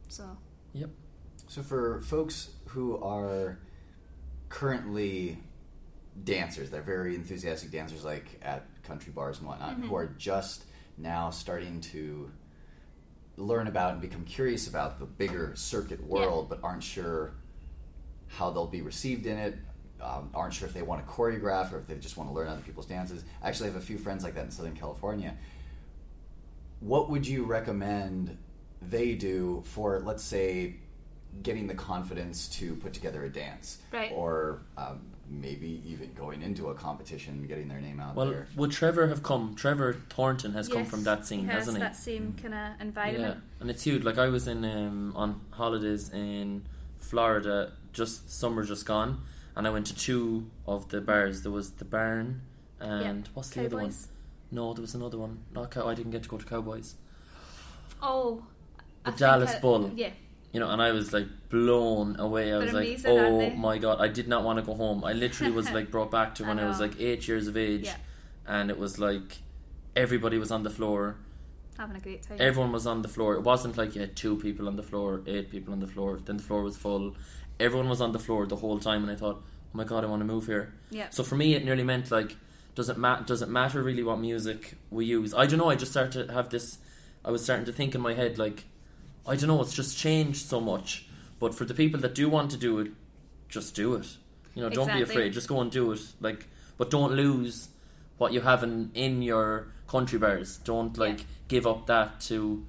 so 0.08 0.24
Yep. 0.74 0.90
So 1.48 1.62
for 1.62 2.00
folks 2.02 2.50
who 2.66 2.98
are 3.02 3.58
currently 4.48 5.38
dancers, 6.24 6.70
they're 6.70 6.82
very 6.82 7.14
enthusiastic 7.14 7.70
dancers, 7.70 8.04
like 8.04 8.38
at 8.42 8.66
country 8.82 9.12
bars 9.12 9.38
and 9.38 9.46
whatnot, 9.48 9.76
Mhm. 9.80 9.88
who 9.88 9.94
are 9.96 10.06
just 10.18 10.64
now 10.98 11.30
starting 11.30 11.80
to 11.92 12.30
learn 13.36 13.66
about 13.66 13.92
and 13.92 14.00
become 14.00 14.24
curious 14.24 14.66
about 14.66 14.98
the 14.98 15.04
bigger 15.06 15.54
circuit 15.56 16.02
world, 16.06 16.48
but 16.48 16.58
aren't 16.62 16.82
sure 16.82 17.32
how 18.28 18.50
they'll 18.50 18.66
be 18.66 18.82
received 18.82 19.26
in 19.26 19.38
it. 19.38 19.56
Um, 20.00 20.30
aren't 20.34 20.52
sure 20.52 20.68
if 20.68 20.74
they 20.74 20.82
want 20.82 21.04
to 21.06 21.10
choreograph 21.10 21.72
or 21.72 21.78
if 21.78 21.86
they 21.86 21.94
just 21.94 22.16
want 22.18 22.28
to 22.28 22.34
learn 22.34 22.48
other 22.48 22.60
people's 22.60 22.84
dances. 22.86 23.24
I 23.42 23.48
actually 23.48 23.70
have 23.70 23.76
a 23.78 23.84
few 23.84 23.96
friends 23.96 24.24
like 24.24 24.34
that 24.34 24.44
in 24.44 24.50
Southern 24.50 24.76
California. 24.76 25.34
What 26.80 27.08
would 27.10 27.26
you 27.26 27.44
recommend 27.44 28.36
they 28.82 29.14
do 29.14 29.62
for, 29.66 30.00
let's 30.00 30.22
say, 30.22 30.76
getting 31.42 31.66
the 31.66 31.74
confidence 31.74 32.48
to 32.48 32.76
put 32.76 32.92
together 32.92 33.24
a 33.24 33.28
dance, 33.30 33.78
Right. 33.92 34.12
or 34.14 34.60
um, 34.76 35.00
maybe 35.28 35.82
even 35.86 36.12
going 36.14 36.42
into 36.42 36.68
a 36.68 36.74
competition, 36.74 37.46
getting 37.46 37.68
their 37.68 37.80
name 37.80 37.98
out 37.98 38.14
well, 38.14 38.26
there? 38.26 38.46
would 38.54 38.70
Trevor 38.72 39.08
have 39.08 39.22
come? 39.22 39.54
Trevor 39.54 39.94
Thornton 40.10 40.52
has 40.52 40.68
come 40.68 40.84
from 40.84 41.04
that 41.04 41.26
scene, 41.26 41.40
he 41.40 41.46
has 41.46 41.60
hasn't 41.64 41.78
he? 41.78 41.82
that 41.82 41.96
same 41.96 42.34
kind 42.40 42.54
of 42.54 42.60
Yeah, 42.60 42.74
environment. 42.80 43.40
and 43.60 43.70
it's 43.70 43.82
huge. 43.82 44.04
Like 44.04 44.18
I 44.18 44.28
was 44.28 44.46
in 44.46 44.64
um, 44.64 45.12
on 45.16 45.40
holidays 45.50 46.10
in 46.12 46.64
Florida, 46.98 47.72
just 47.96 48.30
summer 48.30 48.62
just 48.64 48.84
gone, 48.86 49.22
and 49.56 49.66
I 49.66 49.70
went 49.70 49.86
to 49.86 49.94
two 49.96 50.50
of 50.66 50.88
the 50.90 51.00
bars. 51.00 51.42
There 51.42 51.50
was 51.52 51.70
the 51.72 51.84
Barn, 51.84 52.42
and 52.78 53.28
what's 53.34 53.50
the 53.50 53.64
other 53.66 53.76
one? 53.78 53.94
No, 54.50 54.72
there 54.74 54.82
was 54.82 54.94
another 54.94 55.18
one. 55.18 55.38
Not 55.52 55.70
cow- 55.72 55.88
I 55.88 55.94
didn't 55.94 56.12
get 56.12 56.22
to 56.24 56.28
go 56.28 56.36
to 56.38 56.44
Cowboys. 56.44 56.94
Oh, 58.02 58.42
The 59.04 59.12
I 59.12 59.16
Dallas 59.16 59.54
I- 59.54 59.60
Bull. 59.60 59.90
Yeah, 59.96 60.10
You 60.52 60.60
know, 60.60 60.70
and 60.70 60.80
I 60.80 60.92
was 60.92 61.12
like 61.12 61.26
blown 61.48 62.18
away. 62.20 62.52
I 62.52 62.58
They're 62.58 62.72
was 62.72 62.72
like, 62.74 63.00
oh 63.06 63.50
my 63.50 63.78
god! 63.78 64.00
I 64.00 64.08
did 64.08 64.28
not 64.28 64.44
want 64.44 64.58
to 64.58 64.64
go 64.64 64.74
home. 64.74 65.04
I 65.04 65.12
literally 65.12 65.52
was 65.52 65.70
like 65.70 65.90
brought 65.90 66.10
back 66.10 66.34
to 66.36 66.44
when 66.48 66.58
I, 66.58 66.66
was 66.68 66.80
like 66.80 67.00
eight 67.00 67.26
years 67.26 67.46
of 67.48 67.56
age, 67.56 67.84
Yeah. 67.86 67.96
and 68.46 68.70
it 68.70 68.78
was 68.78 68.98
like 68.98 69.38
everybody 69.94 70.36
was 70.38 70.50
on 70.50 70.62
the 70.62 70.70
floor 70.70 71.16
having 71.78 71.96
a 71.96 72.00
great 72.00 72.22
time. 72.22 72.36
Everyone 72.40 72.72
was 72.72 72.86
on 72.86 73.02
the 73.02 73.08
floor. 73.08 73.34
It 73.34 73.42
wasn't 73.42 73.76
like 73.76 73.94
you 73.94 74.00
had 74.00 74.14
two 74.16 74.36
people 74.36 74.66
on 74.68 74.76
the 74.76 74.82
floor, 74.82 75.22
eight 75.26 75.50
people 75.50 75.72
on 75.74 75.80
the 75.80 75.86
floor. 75.86 76.18
Then 76.24 76.36
the 76.38 76.42
floor 76.42 76.62
was 76.62 76.76
full. 76.76 77.14
Everyone 77.58 77.88
was 77.88 78.00
on 78.00 78.12
the 78.12 78.18
floor 78.18 78.46
the 78.46 78.56
whole 78.56 78.78
time, 78.78 79.02
and 79.02 79.10
I 79.10 79.16
thought, 79.16 79.36
oh 79.42 79.42
my 79.72 79.84
god, 79.84 80.04
I 80.04 80.06
want 80.06 80.20
to 80.20 80.26
move 80.26 80.46
here. 80.46 80.74
yeah, 80.90 81.08
So 81.10 81.22
for 81.22 81.36
me, 81.36 81.54
it 81.54 81.64
nearly 81.64 81.84
meant 81.84 82.10
like, 82.10 82.36
does 82.74 82.88
it 82.88 82.98
ma- 82.98 83.20
does 83.20 83.40
it 83.42 83.48
matter 83.48 83.82
really 83.82 84.02
what 84.02 84.18
music 84.20 84.74
we 84.90 85.06
use? 85.06 85.32
I 85.34 85.46
don't 85.46 85.58
know. 85.58 85.70
I 85.70 85.76
just 85.76 85.92
started 85.92 86.28
to 86.28 86.32
have 86.34 86.50
this. 86.50 86.78
I 87.24 87.30
was 87.30 87.42
starting 87.42 87.64
to 87.66 87.72
think 87.72 87.94
in 87.94 88.00
my 88.00 88.12
head 88.14 88.38
like, 88.38 88.64
I 89.26 89.34
don't 89.36 89.48
know. 89.48 89.60
It's 89.62 89.74
just 89.74 89.96
changed 89.98 90.46
so 90.46 90.60
much. 90.60 91.06
But 91.40 91.54
for 91.54 91.64
the 91.64 91.74
people 91.74 91.98
that 92.00 92.14
do 92.14 92.28
want 92.28 92.50
to 92.52 92.56
do 92.56 92.78
it, 92.80 92.92
just 93.48 93.74
do 93.74 93.94
it. 93.94 94.06
You 94.54 94.62
know, 94.62 94.68
don't 94.70 94.92
be 94.92 95.02
afraid. 95.02 95.32
Just 95.32 95.48
go 95.48 95.60
and 95.60 95.70
do 95.70 95.92
it. 95.92 96.00
Like, 96.20 96.46
but 96.78 96.90
don't 96.90 97.12
lose 97.12 97.68
what 98.18 98.32
you 98.32 98.42
have 98.42 98.62
in 98.62 98.90
in 98.94 99.22
your 99.22 99.68
country 99.88 100.18
bars. 100.18 100.58
Don't 100.58 100.96
like 100.98 101.18
Yeah. 101.20 101.24
give 101.48 101.66
up 101.66 101.86
that 101.86 102.20
to 102.28 102.64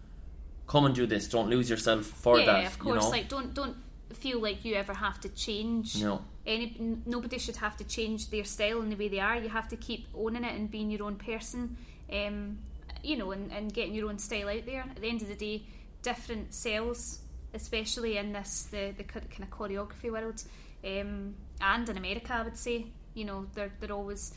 come 0.68 0.86
and 0.86 0.96
do 0.96 1.06
this. 1.06 1.28
Don't 1.28 1.50
lose 1.50 1.70
yourself 1.70 2.06
for 2.06 2.40
yeah, 2.40 2.46
that. 2.46 2.66
of 2.68 2.80
course. 2.80 2.96
You 2.96 3.02
know? 3.02 3.10
Like, 3.10 3.28
don't 3.30 3.54
don't 3.54 3.76
feel 4.14 4.42
like 4.42 4.64
you 4.66 4.76
ever 4.76 4.94
have 4.94 5.20
to 5.22 5.30
change. 5.30 6.02
no. 6.02 6.24
Any 6.46 6.76
n- 6.80 7.04
nobody 7.06 7.38
should 7.40 7.58
have 7.58 7.76
to 7.78 7.84
change 7.84 8.30
their 8.30 8.46
style 8.46 8.80
and 8.82 8.92
the 8.92 8.96
way 8.96 9.10
they 9.10 9.20
are. 9.20 9.38
You 9.38 9.50
have 9.50 9.68
to 9.70 9.76
keep 9.76 10.08
owning 10.16 10.46
it 10.46 10.56
and 10.56 10.72
being 10.72 10.90
your 10.90 11.04
own 11.04 11.16
person. 11.16 11.78
Um, 12.12 12.60
you 13.04 13.18
know, 13.18 13.32
and, 13.32 13.52
and 13.52 13.74
getting 13.74 13.94
your 13.94 14.10
own 14.10 14.18
style 14.18 14.50
out 14.50 14.66
there. 14.66 14.82
At 14.82 15.02
the 15.02 15.10
end 15.10 15.22
of 15.22 15.28
the 15.28 15.36
day, 15.36 15.64
different 16.02 16.54
sells, 16.54 17.20
especially 17.54 18.18
in 18.18 18.32
this 18.34 18.64
the 18.72 18.94
the 18.98 19.04
kind 19.04 19.26
of 19.42 19.50
choreography 19.50 20.12
world, 20.12 20.42
um, 20.86 21.36
and 21.60 21.90
in 21.90 21.98
America, 21.98 22.34
I 22.34 22.44
would 22.44 22.58
say. 22.58 22.88
You 23.14 23.26
know, 23.26 23.48
they're 23.56 23.72
they're 23.80 23.92
always 23.92 24.34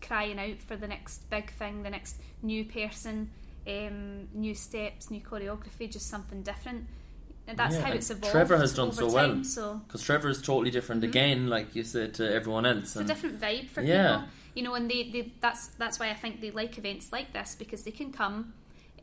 crying 0.00 0.38
out 0.38 0.60
for 0.60 0.76
the 0.76 0.88
next 0.88 1.28
big 1.30 1.50
thing, 1.52 1.82
the 1.82 1.90
next 1.90 2.16
new 2.42 2.64
person, 2.64 3.30
um, 3.66 4.28
new 4.34 4.54
steps, 4.54 5.10
new 5.10 5.20
choreography, 5.20 5.90
just 5.90 6.08
something 6.08 6.42
different. 6.42 6.86
And 7.46 7.58
that's 7.58 7.74
Yeah, 7.74 7.80
how 7.82 7.86
and 7.88 7.94
it's 7.96 8.10
evolved. 8.10 8.32
Trevor 8.32 8.56
has 8.56 8.72
done 8.74 8.92
so 8.92 9.06
well. 9.10 9.28
time, 9.28 9.44
So 9.44 9.80
Because 9.86 10.02
Trevor 10.02 10.28
is 10.30 10.40
totally 10.40 10.70
different 10.70 11.04
again, 11.04 11.48
like 11.48 11.74
you 11.76 11.84
said 11.84 12.14
to 12.14 12.32
everyone 12.34 12.64
else. 12.66 12.90
Mm-hmm. 12.94 13.00
it's 13.02 13.10
a 13.10 13.14
different 13.14 13.40
vibe 13.40 13.68
for 13.68 13.82
Yeah. 13.82 14.16
people 14.16 14.28
you 14.54 14.62
know 14.62 14.74
and 14.74 14.88
they, 14.88 15.10
they 15.10 15.32
that's 15.40 15.66
that's 15.78 15.98
why 15.98 16.08
I 16.10 16.14
think 16.14 16.40
they 16.40 16.52
like 16.52 16.78
events 16.78 17.10
like 17.12 17.32
this 17.32 17.56
because 17.56 17.82
they 17.82 17.90
can 17.90 18.12
come 18.12 18.54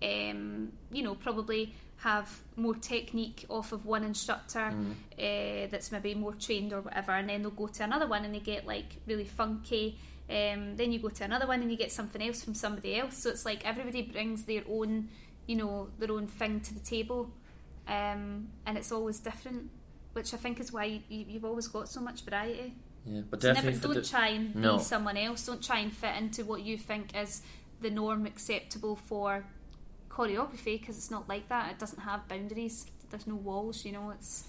um, 0.02 0.72
you 0.92 1.04
know 1.04 1.16
probably 1.16 1.74
have 1.98 2.40
more 2.56 2.74
technique 2.76 3.46
off 3.50 3.72
of 3.74 3.86
one 3.86 4.04
instructor 4.04 4.72
Mm. 4.74 4.92
uh, 5.20 5.68
that's 5.70 5.92
maybe 5.92 6.16
more 6.16 6.34
trained 6.34 6.74
or 6.74 6.82
whatever 6.82 7.12
and 7.12 7.30
then 7.30 7.42
they'll 7.44 7.52
go 7.52 7.68
to 7.68 7.84
another 7.84 8.08
one 8.08 8.26
and 8.26 8.34
they 8.34 8.40
get 8.40 8.66
like 8.66 8.96
really 9.06 9.26
funky 9.26 9.98
um, 10.30 10.78
then 10.78 10.92
you 10.94 11.00
go 11.00 11.10
to 11.10 11.24
another 11.24 11.46
one 11.46 11.62
and 11.62 11.70
you 11.70 11.78
get 11.78 11.92
something 11.92 12.22
else 12.26 12.44
from 12.44 12.54
somebody 12.56 12.96
else 12.98 13.18
so 13.18 13.30
it's 13.30 13.46
like 13.46 13.64
everybody 13.66 14.02
brings 14.02 14.46
their 14.46 14.64
own 14.70 15.10
you 15.48 15.56
know 15.56 15.90
their 16.00 16.12
own 16.12 16.26
thing 16.28 16.60
to 16.62 16.74
the 16.74 16.80
table 16.80 17.30
um, 17.88 18.48
and 18.66 18.78
it's 18.78 18.92
always 18.92 19.20
different 19.20 19.70
which 20.14 20.34
I 20.34 20.38
think 20.38 20.60
is 20.60 20.74
why 20.74 20.86
you, 20.86 21.26
you've 21.28 21.46
always 21.46 21.68
got 21.68 21.88
so 21.88 22.02
much 22.02 22.22
variety 22.24 22.74
Yeah, 23.06 23.22
but 23.30 23.42
so 23.42 23.54
never, 23.54 23.56
definitely 23.72 23.80
for 23.90 23.94
don't 23.94 24.10
try 24.10 24.28
and 24.28 24.56
No. 24.56 24.78
be 24.78 24.84
someone 24.84 25.16
else. 25.18 25.46
Don't 25.46 25.64
try 25.64 25.80
and 25.80 25.92
fit 25.94 26.16
into 26.18 26.44
what 26.44 26.62
you 26.64 26.78
think 26.78 27.16
is 27.18 27.42
the 27.80 27.90
norm 27.90 28.26
acceptable 28.26 28.96
for 28.98 29.46
choreography 30.10 30.80
because 30.80 30.98
it's 30.98 31.10
not 31.12 31.28
like 31.30 31.48
that. 31.50 31.72
It 31.72 31.80
doesn't 31.80 32.02
have 32.02 32.28
boundaries. 32.28 32.86
There's 33.10 33.26
no 33.28 33.36
walls. 33.36 33.86
You 33.86 33.94
know, 33.94 34.10
it's 34.12 34.46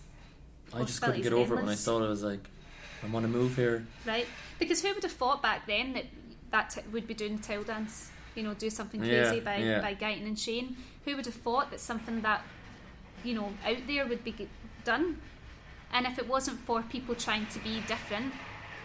I 0.75 0.81
just 0.83 1.01
couldn't 1.01 1.23
get 1.23 1.33
over 1.33 1.55
it 1.55 1.57
when 1.57 1.59
I 1.59 1.61
endless. 1.61 1.81
saw 1.81 2.03
it. 2.03 2.07
I 2.07 2.09
was 2.09 2.23
like, 2.25 2.49
I 3.03 3.07
want 3.09 3.25
to 3.25 3.29
move 3.31 3.57
here. 3.57 3.87
right 4.07 4.27
because 4.59 4.83
who 4.83 4.93
would 4.95 5.03
have 5.03 5.13
thought 5.13 5.43
back 5.43 5.67
then 5.67 5.93
that 5.95 6.07
that 6.51 6.71
t- 6.71 6.81
would 6.93 7.07
be 7.07 7.15
doing 7.15 7.39
tail 7.39 7.63
dance? 7.63 8.11
You 8.35 8.43
know, 8.43 8.55
do 8.55 8.69
something 8.71 9.03
Yeah, 9.05 9.25
crazy 9.29 9.41
by 9.41 9.57
yeah. 9.59 9.81
by 9.81 9.95
Guyton 9.95 10.27
and 10.27 10.39
Shane. 10.39 10.77
Who 11.05 11.17
would 11.17 11.27
have 11.27 11.35
thought 11.35 11.71
that 11.71 11.81
something 11.81 12.21
that 12.23 12.43
you 13.25 13.35
know 13.35 13.53
out 13.67 13.87
there 13.87 14.07
would 14.07 14.25
be 14.25 14.49
done? 14.85 15.19
And 15.93 16.07
if 16.07 16.19
it 16.19 16.27
wasn't 16.27 16.59
for 16.61 16.83
people 16.83 17.15
trying 17.15 17.47
to 17.47 17.59
be 17.59 17.81
different 17.87 18.33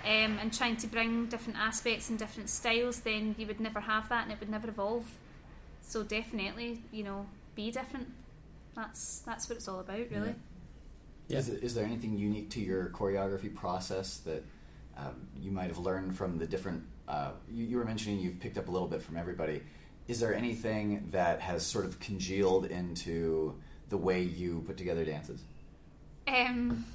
um, 0.04 0.40
and 0.40 0.54
trying 0.54 0.76
to 0.78 0.88
bring 0.88 1.28
different 1.28 1.58
aspects 1.58 2.10
and 2.10 2.20
different 2.20 2.50
styles, 2.50 3.00
then 3.00 3.36
you 3.38 3.48
would 3.48 3.60
never 3.60 3.80
have 3.80 4.10
that 4.10 4.24
and 4.24 4.32
it 4.32 4.40
would 4.40 4.50
never 4.50 4.68
evolve. 4.68 5.06
So 5.82 6.04
definitely, 6.04 6.82
you 6.92 7.04
know, 7.04 7.26
be 7.56 7.72
different. 7.72 8.10
That's 8.76 9.20
that's 9.20 9.50
what 9.50 9.58
it's 9.58 9.68
all 9.68 9.80
about, 9.80 10.06
really. 10.12 10.36
Yeah. 11.28 11.40
Is, 11.40 11.50
is 11.50 11.76
there 11.76 11.86
anything 11.86 12.18
unique 12.18 12.50
to 12.52 12.62
your 12.62 12.90
choreography 12.90 13.54
process 13.54 14.18
that 14.20 14.46
um, 14.98 15.28
you 15.42 15.52
might 15.52 15.68
have 15.68 15.78
learned 15.78 16.16
from 16.16 16.38
the 16.38 16.46
different? 16.46 16.84
Uh, 17.08 17.32
you, 17.50 17.66
you 17.66 17.78
were 17.78 17.86
mentioning 17.86 18.20
you've 18.20 18.40
picked 18.40 18.58
up 18.58 18.68
a 18.68 18.72
little 18.72 18.88
bit 18.88 19.02
from 19.02 19.18
everybody. 19.18 19.62
Is 20.08 20.20
there 20.20 20.34
anything 20.34 21.10
that 21.12 21.42
has 21.42 21.66
sort 21.66 21.86
of 21.86 22.00
congealed 22.00 22.66
into 22.66 23.56
the 23.90 23.98
way 23.98 24.22
you 24.22 24.64
put 24.68 24.78
together 24.78 25.06
dances? 25.06 25.42
Um, 26.28 26.86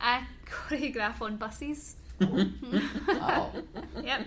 I 0.00 0.24
choreograph 0.46 1.20
on 1.22 1.36
buses. 1.36 1.96
Oh, 2.22 3.50
Yep. 4.02 4.26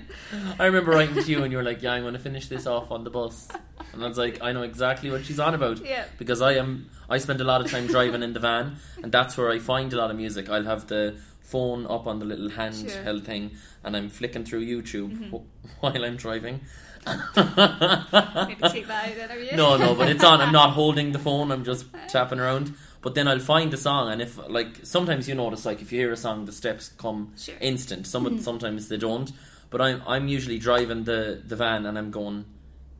I 0.59 0.65
remember 0.65 0.91
writing 0.91 1.15
to 1.15 1.29
you 1.31 1.43
and 1.43 1.51
you 1.51 1.57
were 1.57 1.63
like, 1.63 1.81
"Yeah, 1.83 1.93
I'm 1.93 2.01
going 2.03 2.13
to 2.13 2.19
finish 2.19 2.47
this 2.47 2.65
off 2.65 2.89
on 2.91 3.03
the 3.03 3.09
bus," 3.09 3.47
and 3.91 4.03
I 4.03 4.07
was 4.07 4.17
like, 4.17 4.41
"I 4.41 4.51
know 4.51 4.63
exactly 4.63 5.11
what 5.11 5.25
she's 5.25 5.39
on 5.39 5.53
about." 5.53 5.83
Yeah. 5.85 6.05
Because 6.17 6.41
I 6.41 6.53
am, 6.53 6.89
I 7.09 7.17
spend 7.19 7.39
a 7.41 7.43
lot 7.43 7.61
of 7.61 7.69
time 7.69 7.85
driving 7.87 8.23
in 8.23 8.33
the 8.33 8.39
van, 8.39 8.77
and 9.03 9.11
that's 9.11 9.37
where 9.37 9.49
I 9.51 9.59
find 9.59 9.91
a 9.93 9.97
lot 9.97 10.09
of 10.11 10.17
music. 10.17 10.49
I'll 10.49 10.63
have 10.63 10.87
the 10.87 11.17
phone 11.41 11.85
up 11.85 12.07
on 12.07 12.17
the 12.19 12.25
little 12.25 12.49
handheld 12.49 12.91
Sure. 12.91 13.03
Mm-hmm. 13.13 13.25
thing, 13.25 13.51
and 13.83 13.95
I'm 13.95 14.09
flicking 14.09 14.43
through 14.43 14.65
YouTube 14.65 15.29
wh- 15.31 15.43
while 15.83 16.03
I'm 16.03 16.15
driving. 16.17 16.61
Maybe 17.05 18.61
take 18.69 18.87
that 18.87 19.09
out 19.09 19.15
then, 19.15 19.31
are 19.31 19.39
you? 19.39 19.55
No, 19.55 19.77
no, 19.77 19.95
but 19.95 20.09
it's 20.09 20.23
on. 20.23 20.41
I'm 20.41 20.53
not 20.53 20.71
holding 20.79 21.11
the 21.11 21.19
phone. 21.19 21.51
I'm 21.51 21.63
just 21.63 21.85
tapping 22.07 22.39
around. 22.39 22.73
But 23.01 23.15
then 23.15 23.27
I'll 23.27 23.39
find 23.39 23.73
a 23.73 23.77
song, 23.77 24.11
and 24.11 24.21
if 24.21 24.39
like 24.49 24.79
sometimes 24.83 25.27
you 25.27 25.35
notice, 25.35 25.65
like 25.65 25.81
if 25.81 25.91
you 25.91 25.99
hear 25.99 26.11
a 26.13 26.17
song, 26.17 26.45
the 26.45 26.53
steps 26.53 26.89
come 26.97 27.33
Sure. 27.37 27.55
instant. 27.59 28.07
Some 28.07 28.25
mm-hmm. 28.25 28.37
sometimes 28.39 28.87
they 28.87 28.97
don't. 28.97 29.31
But 29.69 29.81
I'm 29.81 30.01
I'm 30.07 30.27
usually 30.29 30.57
driving 30.57 31.03
the 31.03 31.41
the 31.45 31.57
van, 31.57 31.85
and 31.85 31.97
I'm 31.97 32.11
going, 32.11 32.45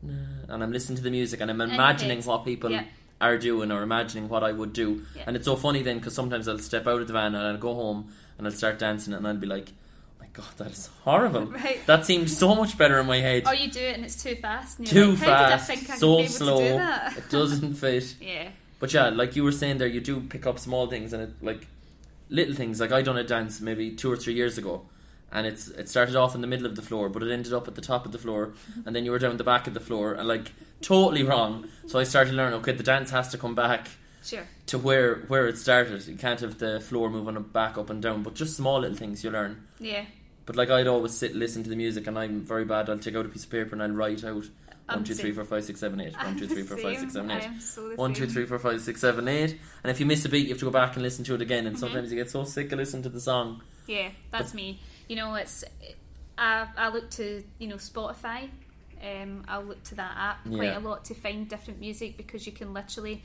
and 0.02 0.62
I'm 0.62 0.72
listening 0.72 0.96
to 0.98 1.02
the 1.02 1.10
music, 1.10 1.40
and 1.40 1.50
I'm 1.50 1.60
imagining 1.60 2.20
what 2.22 2.44
people 2.44 2.70
Yeah. 2.70 2.84
are 3.20 3.38
doing, 3.38 3.72
or 3.72 3.82
imagining 3.82 4.28
what 4.28 4.44
I 4.44 4.52
would 4.52 4.74
do. 4.74 5.02
Yeah. 5.16 5.22
And 5.26 5.36
it's 5.36 5.46
so 5.46 5.56
funny 5.56 5.82
then 5.82 5.98
because 5.98 6.14
sometimes 6.14 6.48
I'll 6.48 6.58
step 6.58 6.86
out 6.86 7.00
of 7.00 7.06
the 7.06 7.14
van 7.14 7.34
and 7.34 7.46
I'll 7.46 7.56
go 7.56 7.74
home 7.74 8.12
and 8.36 8.46
I'll 8.46 8.52
start 8.52 8.78
dancing, 8.78 9.14
and 9.14 9.26
I'll 9.26 9.36
be 9.36 9.46
like. 9.46 9.72
"Oh 10.36 10.40
My 10.40 10.46
God, 10.46 10.56
that 10.58 10.70
is 10.72 10.90
horrible. 11.04 11.46
Right. 11.64 11.86
That 11.86 12.04
seemed 12.06 12.30
so 12.30 12.54
much 12.54 12.76
better 12.76 12.98
in 13.00 13.06
my 13.06 13.18
head. 13.20 13.44
Oh, 13.46 13.52
you 13.52 13.70
do 13.70 13.80
it 13.80 13.94
and 13.96 14.04
it's 14.04 14.22
too 14.22 14.34
fast. 14.36 14.78
And 14.78 14.86
Too 14.88 15.10
like, 15.12 15.18
fast, 15.20 15.70
I 15.70 15.74
think 15.76 15.90
I 15.90 15.96
so 15.96 16.24
slow. 16.26 16.60
To 16.60 16.68
do 16.68 16.74
that? 16.74 17.16
It 17.16 17.30
doesn't 17.30 17.74
fit. 17.82 18.16
Yeah. 18.20 18.48
But 18.80 18.92
yeah, 18.92 19.08
like 19.08 19.36
you 19.36 19.44
were 19.44 19.52
saying 19.52 19.78
there, 19.78 19.88
you 19.88 20.00
do 20.00 20.20
pick 20.20 20.46
up 20.46 20.58
small 20.58 20.86
things 20.88 21.12
and 21.12 21.22
it 21.22 21.30
like 21.42 21.66
little 22.28 22.54
things. 22.54 22.80
Like 22.80 22.92
I 22.92 23.02
done 23.02 23.16
a 23.16 23.24
dance 23.24 23.60
maybe 23.60 23.90
two 23.92 24.10
or 24.10 24.16
three 24.16 24.34
years 24.34 24.58
ago, 24.58 24.82
and 25.32 25.46
it's 25.46 25.68
it 25.68 25.88
started 25.88 26.16
off 26.16 26.34
in 26.34 26.40
the 26.40 26.46
middle 26.46 26.66
of 26.66 26.76
the 26.76 26.82
floor, 26.82 27.08
but 27.08 27.22
it 27.22 27.30
ended 27.32 27.52
up 27.52 27.68
at 27.68 27.74
the 27.76 27.80
top 27.80 28.04
of 28.04 28.12
the 28.12 28.18
floor, 28.18 28.48
mm-hmm. 28.48 28.86
and 28.86 28.94
then 28.94 29.04
you 29.04 29.10
were 29.10 29.18
down 29.18 29.36
the 29.36 29.44
back 29.44 29.66
of 29.66 29.74
the 29.74 29.80
floor, 29.80 30.12
and 30.14 30.26
like 30.28 30.52
totally 30.80 31.22
wrong. 31.22 31.68
So 31.86 31.98
I 31.98 32.04
started 32.04 32.34
learning. 32.34 32.58
Okay, 32.60 32.72
the 32.72 32.82
dance 32.82 33.10
has 33.10 33.28
to 33.28 33.38
come 33.38 33.54
back 33.54 33.88
Sure. 34.22 34.46
to 34.66 34.78
where 34.78 35.16
where 35.28 35.46
it 35.46 35.56
started. 35.58 36.06
You 36.06 36.16
can't 36.16 36.40
have 36.40 36.58
the 36.58 36.80
floor 36.80 37.10
moving 37.10 37.40
back 37.42 37.78
up 37.78 37.90
and 37.90 38.02
down. 38.02 38.22
But 38.22 38.34
just 38.34 38.56
small 38.56 38.80
little 38.80 38.96
things 38.96 39.22
you 39.22 39.30
learn. 39.30 39.66
Yeah. 39.78 40.04
But 40.46 40.56
like 40.56 40.70
I'd 40.70 40.86
always 40.86 41.14
sit 41.14 41.34
listen 41.34 41.62
to 41.64 41.70
the 41.70 41.76
music, 41.76 42.06
and 42.06 42.18
I'm 42.18 42.42
very 42.42 42.64
bad. 42.64 42.90
I'll 42.90 42.98
take 42.98 43.16
out 43.16 43.26
a 43.26 43.28
piece 43.28 43.44
of 43.44 43.50
paper 43.50 43.70
and 43.74 43.82
I'll 43.82 43.90
write 43.90 44.24
out 44.24 44.44
I'm 44.88 44.96
one, 44.98 45.04
two, 45.04 45.14
the 45.14 45.20
three, 45.22 45.30
same. 45.30 45.34
four, 45.36 45.44
five, 45.44 45.64
six, 45.64 45.80
seven, 45.80 46.00
eight. 46.00 46.12
One, 46.14 46.26
I'm 46.26 46.38
two, 46.38 46.46
three, 46.46 46.62
four, 46.62 46.76
five, 46.76 46.98
six, 46.98 47.12
seven, 47.14 47.30
eight. 47.30 47.62
so 47.62 47.94
One, 47.96 48.12
two, 48.12 48.26
three, 48.26 48.44
four, 48.44 48.58
five, 48.58 48.80
six, 48.82 49.00
seven, 49.00 49.26
eight. 49.28 49.58
And 49.82 49.90
if 49.90 49.98
you 50.00 50.04
miss 50.06 50.24
a 50.26 50.28
beat, 50.28 50.46
you 50.46 50.50
have 50.50 50.58
to 50.58 50.66
go 50.66 50.70
back 50.70 50.94
and 50.94 51.02
listen 51.02 51.24
to 51.24 51.34
it 51.34 51.40
again. 51.40 51.60
Mm-hmm. 51.60 51.68
And 51.68 51.78
sometimes 51.78 52.12
you 52.12 52.18
get 52.18 52.30
so 52.30 52.44
sick 52.44 52.70
of 52.72 52.78
listening 52.78 53.02
to 53.04 53.08
the 53.08 53.20
song. 53.20 53.62
Yeah, 53.86 54.10
that's 54.30 54.52
me. 54.52 54.80
You 55.08 55.16
know, 55.16 55.34
it's 55.34 55.64
I, 56.36 56.66
I 56.76 56.88
look 56.90 57.10
to 57.12 57.42
you 57.58 57.68
know 57.68 57.76
Spotify. 57.76 58.50
Um, 59.02 59.44
I'll 59.48 59.62
look 59.64 59.82
to 59.84 59.94
that 59.96 60.14
app 60.16 60.44
quite 60.44 60.62
Yeah. 60.64 60.78
a 60.78 60.80
lot 60.80 61.04
to 61.06 61.14
find 61.14 61.48
different 61.48 61.78
music 61.80 62.16
because 62.16 62.46
you 62.46 62.52
can 62.52 62.72
literally, 62.72 63.22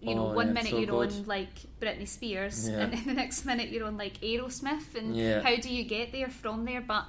you 0.00 0.14
know, 0.14 0.28
Oh, 0.30 0.32
one 0.34 0.48
yeah, 0.48 0.52
minute 0.52 0.70
so 0.70 0.78
you're 0.78 0.86
good. 1.06 1.12
on 1.12 1.26
like 1.26 1.54
Britney 1.80 2.06
Spears, 2.06 2.68
Yeah. 2.68 2.80
and 2.82 2.92
then 2.94 3.04
the 3.06 3.14
next 3.14 3.44
minute 3.44 3.70
you're 3.70 3.86
on 3.86 3.96
like 3.96 4.20
Aerosmith, 4.20 4.94
and 4.96 5.16
Yeah. 5.16 5.40
how 5.42 5.56
do 5.56 5.68
you 5.74 5.84
get 5.84 6.12
there 6.12 6.28
from 6.30 6.64
there? 6.64 6.80
But 6.80 7.04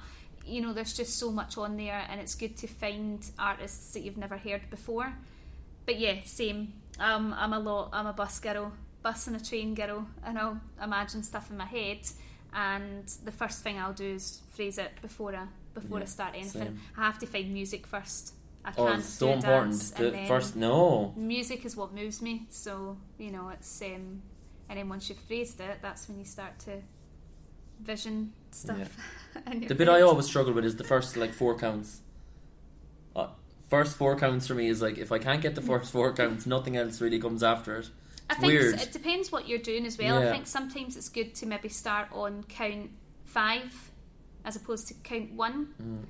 you 0.46 0.60
know, 0.62 0.72
there's 0.72 0.96
just 0.96 1.16
so 1.18 1.30
much 1.30 1.56
on 1.58 1.76
there, 1.76 2.04
and 2.10 2.20
it's 2.20 2.34
good 2.34 2.56
to 2.58 2.66
find 2.66 3.24
artists 3.38 3.92
that 3.92 4.00
you've 4.00 4.16
never 4.16 4.36
heard 4.38 4.68
before. 4.70 5.12
But 5.86 5.98
yeah, 6.00 6.16
same. 6.24 6.72
Um, 6.98 7.34
I'm 7.38 7.52
a 7.52 7.58
lot. 7.60 7.90
I'm 7.92 8.06
a 8.06 8.12
bus 8.12 8.40
girl, 8.40 8.72
bus 9.02 9.26
and 9.28 9.36
a 9.36 9.44
train 9.44 9.74
girl, 9.74 10.06
and 10.24 10.38
I'll 10.38 10.60
imagine 10.82 11.22
stuff 11.22 11.50
in 11.50 11.56
my 11.56 11.66
head. 11.66 12.00
And 12.52 13.06
the 13.24 13.30
first 13.32 13.62
thing 13.62 13.78
I'll 13.78 13.92
do 13.92 14.14
is 14.14 14.40
phrase 14.54 14.78
it 14.78 14.90
before 15.00 15.34
I 15.36 15.46
before 15.74 16.00
I 16.00 16.04
start 16.06 16.34
anything. 16.34 16.62
same. 16.62 16.80
I 16.98 17.04
have 17.06 17.18
to 17.20 17.26
find 17.26 17.52
music 17.52 17.86
first. 17.86 18.34
I 18.64 18.72
Oh, 18.76 18.86
can't 18.86 19.00
it's 19.00 19.08
so 19.08 19.32
important. 19.32 19.70
dance 19.72 19.90
The 19.90 20.24
first, 20.28 20.56
no. 20.56 21.14
music 21.16 21.64
is 21.64 21.76
what 21.76 21.94
moves 21.94 22.20
me. 22.20 22.46
So 22.50 22.96
you 23.18 23.30
know, 23.30 23.48
it's 23.48 23.82
um, 23.82 24.22
and 24.68 24.78
then 24.78 24.88
once 24.88 25.08
you've 25.08 25.18
phrased 25.18 25.60
it, 25.60 25.78
that's 25.82 26.08
when 26.08 26.18
you 26.18 26.24
start 26.24 26.58
to 26.60 26.82
vision 27.80 28.32
stuff. 28.50 28.96
your 29.52 29.68
The 29.68 29.74
bit 29.74 29.88
I 29.88 30.02
always 30.02 30.26
struggle 30.26 30.52
with 30.52 30.64
is 30.64 30.76
the 30.76 30.84
first 30.84 31.16
like 31.16 31.32
four 31.32 31.56
counts. 31.58 32.00
Uh, 33.16 33.28
first 33.68 33.96
four 33.96 34.16
counts 34.16 34.46
for 34.46 34.54
me 34.54 34.68
is 34.68 34.82
like 34.82 34.98
if 34.98 35.10
I 35.10 35.18
can't 35.18 35.40
get 35.42 35.54
the 35.54 35.62
first 35.62 35.90
four 35.92 36.12
counts, 36.12 36.46
nothing 36.46 36.76
else 36.76 37.00
really 37.00 37.18
comes 37.18 37.42
after 37.42 37.78
it. 37.78 37.90
I 38.28 38.34
think 38.34 38.46
weird. 38.52 38.80
it 38.80 38.92
depends 38.92 39.32
what 39.32 39.48
you're 39.48 39.58
doing 39.58 39.84
as 39.86 39.98
well. 39.98 40.22
I 40.22 40.30
think 40.30 40.46
sometimes 40.46 40.96
it's 40.96 41.08
good 41.08 41.34
to 41.36 41.46
maybe 41.46 41.68
start 41.68 42.08
on 42.12 42.44
count 42.44 42.90
five 43.24 43.90
as 44.44 44.54
opposed 44.54 44.86
to 44.88 44.94
count 45.02 45.32
one. 45.32 45.68
Mm. 45.82 46.04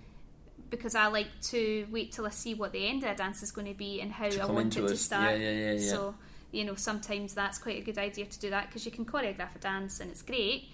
Because 0.70 0.94
I 0.94 1.08
like 1.08 1.28
to 1.50 1.86
wait 1.90 2.12
till 2.12 2.26
I 2.26 2.30
see 2.30 2.54
what 2.54 2.72
the 2.72 2.86
end 2.86 3.02
of 3.02 3.10
a 3.10 3.14
dance 3.14 3.42
is 3.42 3.50
going 3.50 3.66
to 3.66 3.74
be 3.74 4.00
and 4.00 4.12
how 4.12 4.26
I 4.26 4.46
want 4.46 4.76
it 4.76 4.86
to 4.86 4.96
start. 4.96 5.38
Yeah, 5.38 5.50
yeah, 5.50 5.72
yeah. 5.72 5.90
So, 5.90 6.14
you 6.52 6.64
know, 6.64 6.76
sometimes 6.76 7.34
that's 7.34 7.58
quite 7.58 7.78
a 7.78 7.84
good 7.84 7.98
idea 7.98 8.26
to 8.26 8.38
do 8.40 8.50
that 8.50 8.68
because 8.68 8.84
you 8.84 8.92
can 8.92 9.04
choreograph 9.04 9.54
a 9.56 9.58
dance 9.58 9.98
and 10.00 10.10
it's 10.10 10.22
great, 10.22 10.68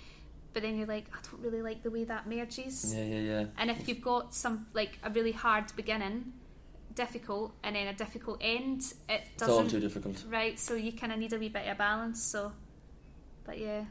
but 0.52 0.62
then 0.62 0.76
you're 0.76 0.86
like, 0.86 1.06
I 1.14 1.18
don't 1.22 1.42
really 1.42 1.62
like 1.62 1.82
the 1.82 1.90
way 1.90 2.04
that 2.04 2.26
merges. 2.28 2.94
Yeah, 2.94 3.04
yeah, 3.04 3.20
yeah. 3.20 3.44
And 3.58 3.70
if 3.70 3.88
you've 3.88 4.02
got 4.02 4.34
some 4.34 4.66
like 4.74 4.98
a 5.02 5.10
really 5.10 5.32
hard 5.32 5.72
beginning, 5.76 6.32
difficult, 6.94 7.54
and 7.62 7.76
then 7.76 7.86
a 7.86 7.94
difficult 7.94 8.38
end, 8.40 8.82
it 9.08 9.22
It's 9.34 9.42
all 9.42 9.62
doesn't 9.62 9.68
too 9.70 9.80
difficult. 9.80 10.24
right. 10.28 10.58
So 10.58 10.74
you 10.74 10.92
kind 10.92 11.12
of 11.12 11.18
need 11.18 11.32
a 11.32 11.38
wee 11.38 11.48
bit 11.48 11.66
of 11.68 11.78
balance. 11.78 12.22
So, 12.22 12.52
but 13.44 13.58
yeah, 13.58 13.84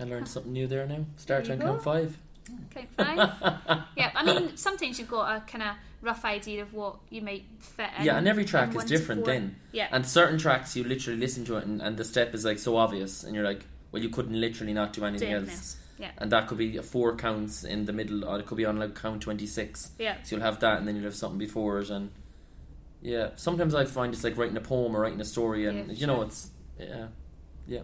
I 0.00 0.04
learned 0.04 0.28
something 0.28 0.52
new 0.52 0.66
there 0.66 0.86
now. 0.86 1.04
Start 1.16 1.50
on 1.50 1.58
count 1.58 1.82
five. 1.82 2.16
Count 2.70 2.88
five. 2.96 3.84
yeah, 3.96 4.10
I 4.14 4.24
mean 4.24 4.56
sometimes 4.56 4.98
you've 4.98 5.08
got 5.10 5.36
a 5.36 5.40
kind 5.40 5.62
of 5.62 5.74
rough 6.00 6.24
idea 6.24 6.62
of 6.62 6.72
what 6.74 6.96
you 7.10 7.20
might 7.22 7.44
fit 7.58 7.90
in. 7.98 8.04
Yeah, 8.04 8.16
and 8.18 8.28
every 8.28 8.44
track 8.44 8.74
is 8.74 8.84
different 8.84 9.24
then. 9.24 9.56
Yeah, 9.72 9.88
And 9.90 10.06
certain 10.06 10.38
tracks 10.38 10.76
you 10.76 10.84
literally 10.84 11.18
listen 11.18 11.44
to 11.46 11.56
it 11.56 11.64
and, 11.66 11.82
and 11.82 11.96
the 11.96 12.04
step 12.04 12.34
is 12.34 12.44
like 12.44 12.58
so 12.58 12.76
obvious 12.76 13.24
and 13.24 13.34
you're 13.34 13.44
like, 13.44 13.64
well 13.92 14.02
you 14.02 14.08
couldn't 14.08 14.40
literally 14.40 14.72
not 14.72 14.92
do 14.92 15.04
anything 15.04 15.32
Anything 15.32 15.50
else. 15.54 15.76
Yeah, 15.98 16.10
And 16.18 16.30
that 16.30 16.46
could 16.46 16.58
be 16.58 16.78
four 16.78 17.16
counts 17.16 17.64
in 17.64 17.86
the 17.86 17.92
middle 17.92 18.24
or 18.24 18.38
it 18.38 18.46
could 18.46 18.56
be 18.58 18.64
on 18.64 18.78
like 18.78 18.94
count 18.94 19.20
twenty 19.22 19.46
six. 19.46 19.90
yeah. 19.98 20.16
So 20.22 20.36
you'll 20.36 20.44
have 20.44 20.60
that 20.60 20.78
and 20.78 20.86
then 20.86 20.94
you'll 20.94 21.04
have 21.06 21.16
something 21.16 21.38
before 21.38 21.80
it 21.80 21.90
and 21.90 22.10
yeah. 23.02 23.30
Sometimes 23.34 23.74
I 23.74 23.84
find 23.84 24.12
it's 24.14 24.22
like 24.24 24.36
writing 24.36 24.56
a 24.56 24.60
poem 24.60 24.94
or 24.96 25.00
writing 25.00 25.20
a 25.20 25.24
story 25.24 25.66
and 25.66 25.88
Yeah, 25.88 25.94
you 25.94 26.06
know 26.06 26.16
sure. 26.16 26.24
it's 26.26 26.50
yeah. 26.78 27.06
Yeah. 27.66 27.80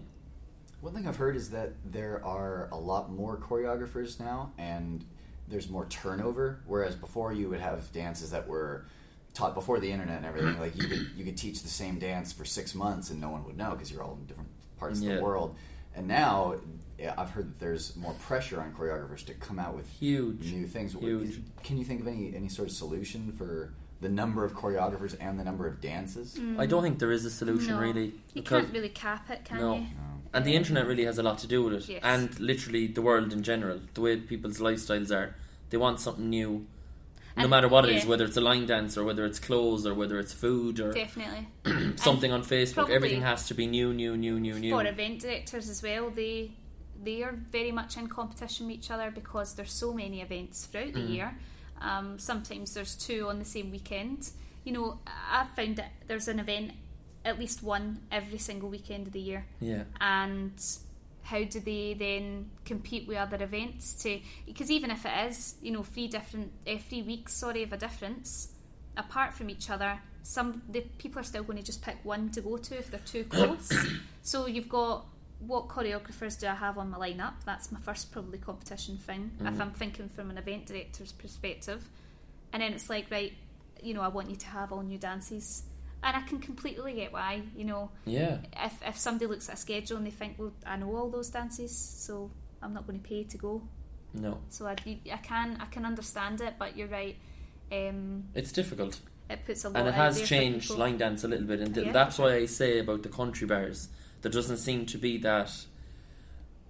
One 0.84 0.92
thing 0.92 1.08
I've 1.08 1.16
heard 1.16 1.34
is 1.34 1.48
that 1.48 1.72
there 1.82 2.22
are 2.22 2.68
a 2.70 2.76
lot 2.76 3.10
more 3.10 3.38
choreographers 3.38 4.20
now, 4.20 4.52
and 4.58 5.02
there's 5.48 5.70
more 5.70 5.86
turnover. 5.86 6.60
Whereas 6.66 6.94
before, 6.94 7.32
you 7.32 7.48
would 7.48 7.60
have 7.60 7.90
dances 7.92 8.32
that 8.32 8.46
were 8.46 8.84
taught 9.32 9.54
before 9.54 9.80
the 9.80 9.90
internet 9.90 10.18
and 10.18 10.26
everything. 10.26 10.60
Like 10.60 10.76
you 10.76 10.86
could 10.86 11.06
you 11.16 11.24
could 11.24 11.38
teach 11.38 11.62
the 11.62 11.70
same 11.70 11.98
dance 11.98 12.34
for 12.34 12.44
six 12.44 12.74
months 12.74 13.08
and 13.08 13.18
no 13.18 13.30
one 13.30 13.44
would 13.46 13.56
know 13.56 13.70
because 13.70 13.90
you're 13.90 14.02
all 14.02 14.18
in 14.20 14.26
different 14.26 14.50
parts 14.76 15.00
of 15.00 15.06
the 15.06 15.22
world. 15.22 15.56
And 15.96 16.06
now, 16.06 16.56
yeah, 16.98 17.14
I've 17.16 17.30
heard 17.30 17.48
that 17.48 17.58
there's 17.60 17.96
more 17.96 18.12
pressure 18.20 18.60
on 18.60 18.74
choreographers 18.74 19.24
to 19.24 19.32
come 19.32 19.58
out 19.58 19.74
with 19.74 19.88
Huge. 19.88 20.52
new 20.52 20.66
things. 20.66 20.92
Huge. 20.92 21.40
Can 21.62 21.78
you 21.78 21.84
think 21.86 22.02
of 22.02 22.08
any 22.08 22.36
any 22.36 22.50
sort 22.50 22.68
of 22.68 22.74
solution 22.74 23.32
for 23.32 23.72
the 24.02 24.10
number 24.10 24.44
of 24.44 24.52
choreographers 24.52 25.16
and 25.18 25.40
the 25.40 25.44
number 25.44 25.66
of 25.66 25.80
dances? 25.80 26.34
Mm. 26.34 26.60
I 26.60 26.66
don't 26.66 26.82
think 26.82 26.98
there 26.98 27.10
is 27.12 27.24
a 27.24 27.30
solution 27.30 27.70
No. 27.72 27.80
really. 27.80 28.12
You 28.34 28.42
can't 28.42 28.70
really 28.70 28.90
cap 28.90 29.30
it, 29.30 29.46
can 29.46 29.58
No. 29.60 29.74
you? 29.76 29.80
No. 29.80 30.13
And 30.34 30.44
the 30.44 30.54
internet 30.54 30.86
really 30.86 31.04
has 31.04 31.16
a 31.18 31.22
lot 31.22 31.38
to 31.38 31.46
do 31.46 31.62
with 31.62 31.74
it. 31.74 31.88
Yes. 31.88 32.00
And 32.02 32.38
literally 32.40 32.86
the 32.88 33.00
world 33.02 33.32
in 33.32 33.42
general, 33.42 33.80
the 33.94 34.00
way 34.00 34.16
people's 34.16 34.58
lifestyles 34.58 35.10
are. 35.14 35.34
They 35.70 35.76
want 35.78 36.00
something 36.00 36.28
new. 36.28 36.66
No 37.36 37.42
And- 37.44 37.50
matter 37.50 37.68
what 37.68 37.88
it 37.88 37.96
is, 37.96 38.04
whether 38.06 38.24
it's 38.24 38.36
a 38.36 38.40
line 38.40 38.66
dance 38.66 38.96
or 38.98 39.04
whether 39.04 39.24
it's 39.24 39.38
clothes 39.38 39.86
or 39.86 39.94
whether 39.94 40.18
it's 40.18 40.32
food 40.32 40.78
or 40.80 40.92
Definitely. 40.92 41.46
something 41.96 42.30
on 42.32 42.42
Facebook, 42.42 42.90
everything 42.90 43.22
has 43.22 43.46
to 43.48 43.54
be 43.54 43.66
new, 43.66 43.92
new, 43.94 44.16
new, 44.16 44.38
new, 44.38 44.58
new. 44.58 44.70
For 44.72 44.86
event 44.86 45.20
directors 45.22 45.68
as 45.68 45.82
well, 45.82 46.10
they 46.10 46.52
they 47.02 47.22
are 47.22 47.32
very 47.50 47.72
much 47.72 47.96
in 47.96 48.06
competition 48.06 48.66
with 48.68 48.76
each 48.76 48.90
other 48.90 49.10
because 49.10 49.54
there's 49.54 49.72
so 49.72 49.92
many 49.92 50.20
events 50.22 50.66
throughout 50.66 50.88
Mm-hmm. 50.94 51.06
the 51.06 51.12
year. 51.12 51.36
Um, 51.80 52.18
sometimes 52.18 52.72
there's 52.74 52.94
two 52.94 53.28
on 53.28 53.38
the 53.40 53.44
same 53.44 53.70
weekend. 53.70 54.30
You 54.64 54.72
know, 54.72 54.98
I've 55.30 55.50
found 55.50 55.76
that 55.76 55.90
there's 56.06 56.28
an 56.28 56.38
event, 56.38 56.70
at 57.24 57.38
least 57.38 57.62
one 57.62 58.00
every 58.12 58.38
single 58.38 58.68
weekend 58.68 59.06
of 59.06 59.12
the 59.12 59.20
year. 59.20 59.46
Yeah. 59.60 59.84
and 60.00 60.52
how 61.22 61.42
do 61.42 61.58
they 61.58 61.94
then 61.94 62.50
compete 62.66 63.08
with 63.08 63.16
other 63.16 63.42
events 63.42 63.94
to 64.02 64.20
because 64.46 64.70
even 64.70 64.90
if 64.90 65.06
it 65.06 65.26
is 65.26 65.54
you 65.62 65.72
know 65.72 65.82
three 65.82 66.06
different 66.06 66.52
uh, 66.68 66.76
three 66.88 67.00
weeks 67.00 67.32
sorry 67.32 67.62
of 67.62 67.72
a 67.72 67.78
difference 67.78 68.48
apart 68.98 69.32
from 69.32 69.48
each 69.48 69.70
other 69.70 69.98
some 70.24 70.62
the 70.68 70.80
people 70.98 71.20
are 71.20 71.24
still 71.24 71.42
going 71.42 71.58
to 71.58 71.62
just 71.62 71.82
pick 71.82 71.96
one 72.02 72.30
to 72.30 72.40
go 72.40 72.56
to 72.56 72.78
if 72.78 72.90
they're 72.90 73.00
too 73.00 73.24
close. 73.24 73.72
So 74.26 74.46
you've 74.46 74.70
got 74.70 75.04
what 75.40 75.68
choreographers 75.68 76.40
do 76.40 76.46
I 76.46 76.54
have 76.54 76.78
on 76.78 76.88
my 76.88 76.96
lineup? 76.96 77.34
That's 77.44 77.70
my 77.70 77.78
first 77.80 78.10
probably 78.10 78.38
competition 78.38 78.96
thing 78.96 79.32
if 79.42 79.60
I'm 79.60 79.72
thinking 79.72 80.08
from 80.08 80.30
an 80.30 80.38
event 80.38 80.64
director's 80.64 81.12
perspective. 81.12 81.86
And 82.54 82.62
then 82.62 82.72
it's 82.72 82.88
like 82.88 83.10
right 83.10 83.34
you 83.82 83.92
know 83.92 84.00
I 84.00 84.08
want 84.08 84.30
you 84.30 84.36
to 84.36 84.46
have 84.46 84.72
all 84.72 84.82
new 84.82 84.96
dances 84.96 85.64
and 86.04 86.16
I 86.16 86.20
can 86.20 86.38
completely 86.38 86.92
get 86.94 87.12
why 87.12 87.42
you 87.56 87.64
know 87.64 87.90
Yeah. 88.04 88.38
if 88.66 88.74
if 88.86 88.96
somebody 88.98 89.26
looks 89.26 89.48
at 89.48 89.54
a 89.54 89.58
schedule 89.58 89.96
and 89.96 90.06
they 90.06 90.10
think, 90.10 90.38
well, 90.38 90.52
I 90.66 90.76
know 90.76 90.94
all 90.96 91.10
those 91.10 91.30
dances, 91.30 91.76
so 91.76 92.30
I'm 92.62 92.72
not 92.74 92.86
going 92.86 93.00
to 93.00 93.08
pay 93.08 93.24
to 93.24 93.36
go. 93.38 93.62
No. 94.14 94.38
So 94.48 94.66
I, 94.66 94.76
I 95.12 95.16
can 95.22 95.56
I 95.60 95.66
can 95.66 95.84
understand 95.84 96.40
it, 96.40 96.54
but 96.58 96.76
you're 96.76 96.88
right. 96.88 97.16
Um, 97.72 98.24
It's 98.34 98.52
difficult. 98.52 99.00
it 99.28 99.44
puts 99.46 99.64
a 99.64 99.68
lot. 99.70 99.78
And 99.78 99.88
it 99.88 99.94
has 99.94 100.22
changed 100.22 100.70
line 100.70 100.98
dance 100.98 101.24
a 101.24 101.28
little 101.28 101.46
bit. 101.46 101.60
And 101.60 101.74
th- 101.74 101.86
Yeah. 101.86 101.92
that's 101.92 102.18
why 102.18 102.34
I 102.34 102.46
say 102.46 102.78
about 102.78 103.02
the 103.02 103.08
country 103.08 103.46
bars, 103.46 103.88
there 104.22 104.30
doesn't 104.30 104.58
seem 104.58 104.86
to 104.86 104.98
be 104.98 105.18
that 105.18 105.50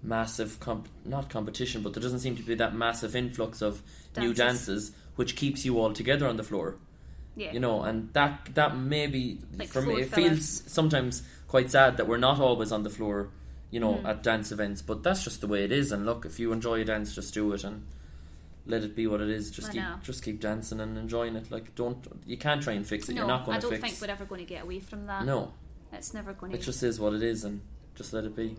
massive, 0.03 0.61
comp- 0.61 0.89
not 1.05 1.29
competition, 1.31 1.83
but 1.83 1.93
there 1.95 2.03
doesn't 2.03 2.21
seem 2.21 2.37
to 2.37 2.43
be 2.43 2.55
that 2.55 2.75
massive 2.75 3.17
influx 3.17 3.63
of 3.63 3.83
new 4.17 4.33
Dances. 4.35 4.89
dances, 4.89 4.93
which 5.17 5.35
keeps 5.37 5.65
you 5.65 5.79
all 5.81 5.93
together 5.93 6.27
on 6.29 6.37
the 6.37 6.43
floor. 6.45 6.77
Yeah. 7.37 7.53
you 7.53 7.59
know 7.61 7.83
and 7.83 8.13
that 8.13 8.51
that 8.55 8.77
maybe 8.77 9.39
Like 9.57 9.69
for 9.69 9.83
me 9.83 10.03
it 10.03 10.15
feels 10.15 10.63
sometimes 10.67 11.23
quite 11.49 11.71
sad 11.71 11.97
that 11.97 12.07
we're 12.07 12.19
not 12.19 12.39
always 12.41 12.71
on 12.71 12.83
the 12.85 12.91
floor 12.91 13.31
you 13.71 13.81
know 13.81 13.95
Mm. 13.95 14.05
at 14.09 14.23
dance 14.23 14.53
events 14.53 14.83
but 14.83 15.03
that's 15.03 15.25
just 15.25 15.41
the 15.41 15.49
way 15.49 15.65
it 15.65 15.73
is 15.73 15.91
and 15.91 16.07
look 16.07 16.25
if 16.25 16.39
you 16.39 16.53
enjoy 16.53 16.81
a 16.83 16.85
dance 16.85 17.13
just 17.15 17.35
do 17.35 17.53
it 17.53 17.65
and 17.65 17.85
let 18.67 18.83
it 18.83 18.95
be 18.95 19.07
what 19.07 19.21
it 19.21 19.29
is 19.29 19.51
just 19.51 19.71
I 19.71 19.73
keep 19.73 19.83
know. 19.83 19.97
just 20.03 20.23
keep 20.23 20.41
dancing 20.41 20.79
and 20.81 20.97
enjoying 20.97 21.35
it 21.37 21.51
like 21.51 21.75
don't 21.75 22.07
you 22.25 22.37
can't 22.37 22.63
try 22.63 22.73
and 22.75 22.87
fix 22.87 23.09
it 23.09 23.15
no, 23.15 23.23
you're 23.23 23.29
not 23.29 23.45
going 23.45 23.61
to 23.61 23.67
fix. 23.69 23.79
I 23.79 23.81
don't 23.81 23.91
think 23.91 24.01
we're 24.09 24.13
ever 24.15 24.25
going 24.25 24.41
to 24.41 24.47
get 24.47 24.63
away 24.63 24.79
from 24.81 25.07
that. 25.07 25.25
no 25.27 25.53
it's 25.93 26.15
never 26.15 26.33
going 26.33 26.53
to 26.53 26.59
it 26.59 26.63
just 26.63 26.83
is 26.85 27.01
what 27.01 27.13
it 27.15 27.23
is 27.23 27.43
and 27.45 27.61
just 27.97 28.13
let 28.13 28.25
it 28.25 28.35
be 28.37 28.57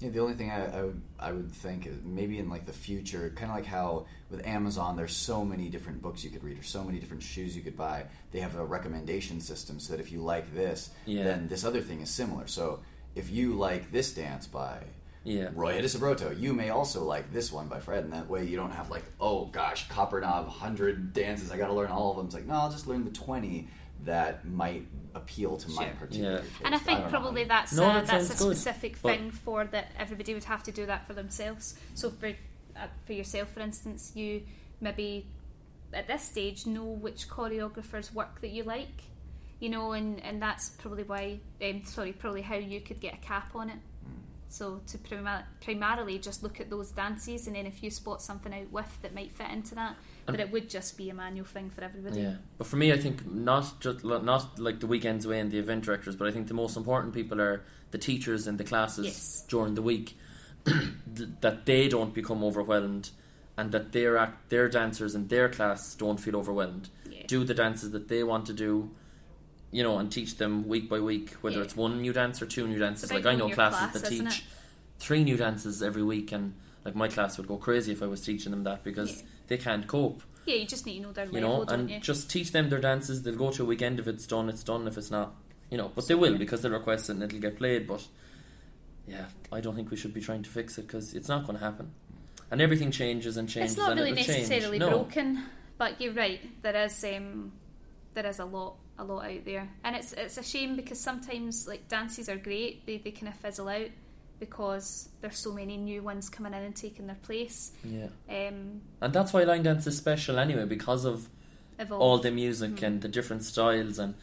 Yeah, 0.00 0.10
the 0.10 0.20
only 0.20 0.34
thing 0.34 0.50
I, 0.50 0.78
I 0.78 0.82
would 0.82 1.02
I 1.18 1.32
would 1.32 1.50
think 1.50 1.86
is 1.86 1.96
maybe 2.04 2.38
in 2.38 2.48
like 2.48 2.66
the 2.66 2.72
future, 2.72 3.32
kind 3.34 3.50
of 3.50 3.56
like 3.56 3.66
how 3.66 4.06
with 4.30 4.46
Amazon, 4.46 4.96
there's 4.96 5.14
so 5.16 5.44
many 5.44 5.68
different 5.68 6.00
books 6.00 6.22
you 6.22 6.30
could 6.30 6.44
read 6.44 6.58
or 6.58 6.62
so 6.62 6.84
many 6.84 6.98
different 7.00 7.22
shoes 7.22 7.56
you 7.56 7.62
could 7.62 7.76
buy. 7.76 8.04
They 8.30 8.40
have 8.40 8.54
a 8.56 8.64
recommendation 8.64 9.40
system 9.40 9.80
so 9.80 9.92
that 9.94 10.00
if 10.00 10.12
you 10.12 10.20
like 10.20 10.54
this, 10.54 10.90
Yeah. 11.04 11.24
then 11.24 11.48
this 11.48 11.64
other 11.64 11.80
thing 11.80 12.00
is 12.00 12.10
similar. 12.10 12.46
So 12.46 12.80
if 13.16 13.30
you 13.30 13.54
like 13.54 13.90
this 13.90 14.12
dance 14.14 14.46
by 14.46 14.84
yeah 15.24 15.48
Roy 15.52 15.80
Hadisubroto, 15.80 16.38
you 16.38 16.52
may 16.54 16.70
also 16.70 17.02
like 17.04 17.32
this 17.32 17.50
one 17.50 17.66
by 17.66 17.80
Fred, 17.80 18.04
and 18.04 18.12
that 18.12 18.28
way 18.28 18.44
you 18.44 18.56
don't 18.56 18.70
have 18.70 18.90
like, 18.90 19.04
oh 19.20 19.46
gosh, 19.46 19.88
Copper 19.88 20.20
Knob, 20.20 20.48
hundred 20.48 21.12
dances, 21.12 21.50
I 21.50 21.58
got 21.58 21.66
to 21.66 21.74
learn 21.74 21.90
all 21.90 22.12
of 22.12 22.16
them. 22.18 22.26
It's 22.26 22.34
like, 22.36 22.46
no, 22.46 22.54
I'll 22.54 22.70
just 22.70 22.86
learn 22.86 23.04
the 23.04 23.10
twenty 23.10 23.66
that 24.04 24.46
might 24.46 24.86
appeal 25.14 25.56
to 25.56 25.70
my 25.70 25.84
Sure. 25.86 25.94
particular. 25.94 26.30
Yeah. 26.32 26.38
taste. 26.40 26.52
And 26.64 26.74
I 26.74 26.78
think 26.78 26.98
don't 27.00 27.12
know. 27.12 27.18
probably 27.18 27.44
that's 27.44 27.72
No, 27.72 27.84
a, 27.84 27.92
that 27.94 28.06
that's 28.06 28.24
a 28.24 28.26
sounds 28.28 28.42
good, 28.42 28.56
specific 28.56 29.00
but- 29.02 29.12
thing 29.16 29.30
for 29.30 29.64
that 29.64 29.92
everybody 29.98 30.34
would 30.34 30.44
have 30.44 30.62
to 30.64 30.72
do 30.72 30.86
that 30.86 31.06
for 31.06 31.14
themselves. 31.14 31.78
So 31.94 32.10
for 32.10 32.28
uh, 32.76 32.86
for 33.04 33.12
yourself, 33.12 33.50
for 33.50 33.60
instance, 33.60 34.12
you 34.14 34.42
maybe 34.80 35.26
at 35.92 36.06
this 36.06 36.22
stage 36.22 36.66
know 36.66 36.84
which 36.84 37.28
choreographers 37.28 38.12
work 38.12 38.40
that 38.42 38.50
you 38.50 38.62
like, 38.62 39.02
you 39.60 39.68
know, 39.68 39.92
and 39.92 40.20
and 40.22 40.40
that's 40.40 40.70
probably 40.70 41.02
why. 41.04 41.40
Um, 41.62 41.84
sorry, 41.84 42.12
probably 42.12 42.42
how 42.42 42.56
you 42.56 42.80
could 42.80 43.00
get 43.00 43.14
a 43.14 43.18
cap 43.18 43.50
on 43.54 43.70
it. 43.70 43.78
So 44.50 44.80
to 44.86 44.98
prima- 44.98 45.44
primarily 45.60 46.18
just 46.18 46.42
look 46.42 46.58
at 46.58 46.70
those 46.70 46.90
dances, 46.90 47.46
and 47.46 47.54
then 47.54 47.66
if 47.66 47.82
you 47.82 47.90
spot 47.90 48.22
something 48.22 48.52
out 48.54 48.72
with 48.72 48.98
that 49.02 49.14
might 49.14 49.30
fit 49.32 49.50
into 49.50 49.74
that, 49.74 49.96
but 50.24 50.36
And- 50.36 50.42
it 50.42 50.50
would 50.52 50.70
just 50.70 50.96
be 50.96 51.10
a 51.10 51.14
manual 51.14 51.44
thing 51.46 51.68
for 51.70 51.82
everybody. 51.84 52.20
Yeah, 52.22 52.36
but 52.56 52.66
for 52.66 52.76
me, 52.76 52.90
I 52.92 52.96
think 52.98 53.30
not 53.30 53.78
just 53.80 54.04
not 54.04 54.58
like 54.58 54.80
the 54.80 54.86
weekends 54.86 55.26
away 55.26 55.40
and 55.40 55.50
the 55.50 55.58
event 55.58 55.84
directors, 55.84 56.16
but 56.16 56.26
I 56.26 56.30
think 56.30 56.48
the 56.48 56.54
most 56.54 56.76
important 56.76 57.12
people 57.14 57.40
are 57.40 57.62
the 57.90 57.98
teachers 57.98 58.46
in 58.46 58.56
the 58.56 58.64
classes 58.64 59.04
Yes. 59.06 59.44
during 59.48 59.74
the 59.74 59.82
week. 59.82 60.16
that 61.40 61.66
they 61.66 61.88
don't 61.88 62.12
become 62.14 62.42
overwhelmed, 62.44 63.10
and 63.56 63.72
that 63.72 63.92
their 63.92 64.16
act, 64.16 64.50
their 64.50 64.68
dancers 64.68 65.14
in 65.14 65.28
their 65.28 65.48
class 65.48 65.94
don't 65.94 66.18
feel 66.20 66.36
overwhelmed. 66.36 66.88
Yeah. 67.10 67.24
Do 67.26 67.44
the 67.44 67.54
dances 67.54 67.90
that 67.92 68.08
they 68.08 68.22
want 68.22 68.46
to 68.46 68.52
do, 68.52 68.90
you 69.70 69.82
know, 69.82 69.98
and 69.98 70.10
teach 70.10 70.36
them 70.38 70.66
week 70.66 70.88
by 70.88 70.98
week, 71.00 71.32
whether 71.42 71.56
Yeah. 71.58 71.62
it's 71.64 71.76
one 71.76 72.00
new 72.00 72.12
dance 72.12 72.40
or 72.40 72.46
two 72.46 72.66
new 72.66 72.78
dances. 72.78 73.12
Like 73.12 73.26
I 73.26 73.34
know 73.34 73.48
classes 73.50 73.90
class, 73.90 74.02
that 74.02 74.08
teach 74.08 74.44
three 74.98 75.22
new 75.24 75.36
dances 75.36 75.82
every 75.82 76.02
week, 76.02 76.32
and 76.32 76.54
like 76.84 76.94
my 76.94 77.08
class 77.08 77.36
would 77.38 77.46
go 77.48 77.56
crazy 77.56 77.92
if 77.92 78.02
I 78.02 78.06
was 78.06 78.20
teaching 78.22 78.50
them 78.50 78.64
that 78.64 78.82
because 78.84 79.18
Yeah. 79.18 79.28
they 79.48 79.58
can't 79.58 79.86
cope 79.86 80.22
Yeah, 80.46 80.54
you 80.56 80.66
just 80.66 80.86
need 80.86 80.96
to 81.00 81.02
know 81.02 81.12
their 81.12 81.26
you 81.26 81.40
know, 81.40 81.62
and 81.64 81.90
you? 81.90 82.00
just 82.00 82.30
teach 82.30 82.52
them 82.52 82.70
their 82.70 82.80
dances. 82.80 83.22
They'll 83.22 83.36
go 83.36 83.50
to 83.50 83.62
a 83.62 83.66
weekend 83.66 84.00
if 84.00 84.08
it's 84.08 84.26
done, 84.26 84.48
it's 84.48 84.62
done. 84.64 84.88
If 84.88 84.96
it's 84.96 85.10
not, 85.10 85.34
you 85.70 85.76
know, 85.76 85.92
but 85.94 86.08
they 86.08 86.14
will 86.14 86.38
because 86.38 86.62
they'll 86.62 86.72
request 86.72 87.10
it 87.10 87.12
and 87.14 87.22
it'll 87.22 87.38
get 87.40 87.58
played. 87.58 87.86
But 87.86 88.06
yeah, 89.06 89.26
I 89.52 89.60
don't 89.60 89.74
think 89.76 89.90
we 89.90 89.96
should 89.98 90.14
be 90.14 90.20
trying 90.22 90.42
to 90.44 90.50
fix 90.50 90.78
it 90.78 90.86
because 90.86 91.12
it's 91.14 91.28
not 91.28 91.44
going 91.46 91.58
to 91.58 91.64
happen. 91.64 91.92
And 92.50 92.62
everything 92.62 92.90
changes 92.90 93.36
and 93.36 93.46
changes. 93.48 93.72
it's 93.72 93.78
not 93.78 93.90
and 93.92 94.00
really 94.00 94.12
necessarily 94.12 94.78
change. 94.78 94.80
No. 94.80 94.88
broken, 94.90 95.42
but 95.76 96.00
you're 96.00 96.14
right. 96.14 96.40
There 96.62 96.76
is 96.84 97.04
um, 97.04 97.52
there 98.14 98.24
is 98.26 98.38
a 98.38 98.46
lot 98.46 98.76
a 98.98 99.04
lot 99.04 99.24
out 99.24 99.44
there, 99.44 99.68
and 99.84 99.94
it's 99.96 100.12
it's 100.12 100.36
a 100.38 100.42
shame 100.42 100.76
because 100.76 100.98
sometimes 101.00 101.66
like 101.68 101.88
dances 101.88 102.28
are 102.28 102.36
great, 102.36 102.84
they 102.86 102.98
they 102.98 103.10
kind 103.12 103.28
of 103.28 103.34
fizzle 103.36 103.68
out 103.68 103.88
because 104.40 105.08
there's 105.20 105.38
so 105.38 105.52
many 105.52 105.76
new 105.76 106.02
ones 106.02 106.28
coming 106.28 106.54
in 106.54 106.62
and 106.62 106.76
taking 106.76 107.06
their 107.06 107.16
place. 107.22 107.72
Yeah. 107.84 108.06
Um, 108.28 108.82
And 109.00 109.12
that's 109.12 109.32
why 109.32 109.42
line 109.44 109.62
dance 109.64 109.86
is 109.86 109.96
special 109.96 110.38
anyway, 110.38 110.64
because 110.64 111.04
of 111.04 111.28
all 111.90 112.18
the 112.18 112.30
music 112.30 112.72
Mhm. 112.76 112.82
and 112.82 113.02
the 113.02 113.08
different 113.08 113.44
styles 113.44 113.98
and 114.00 114.14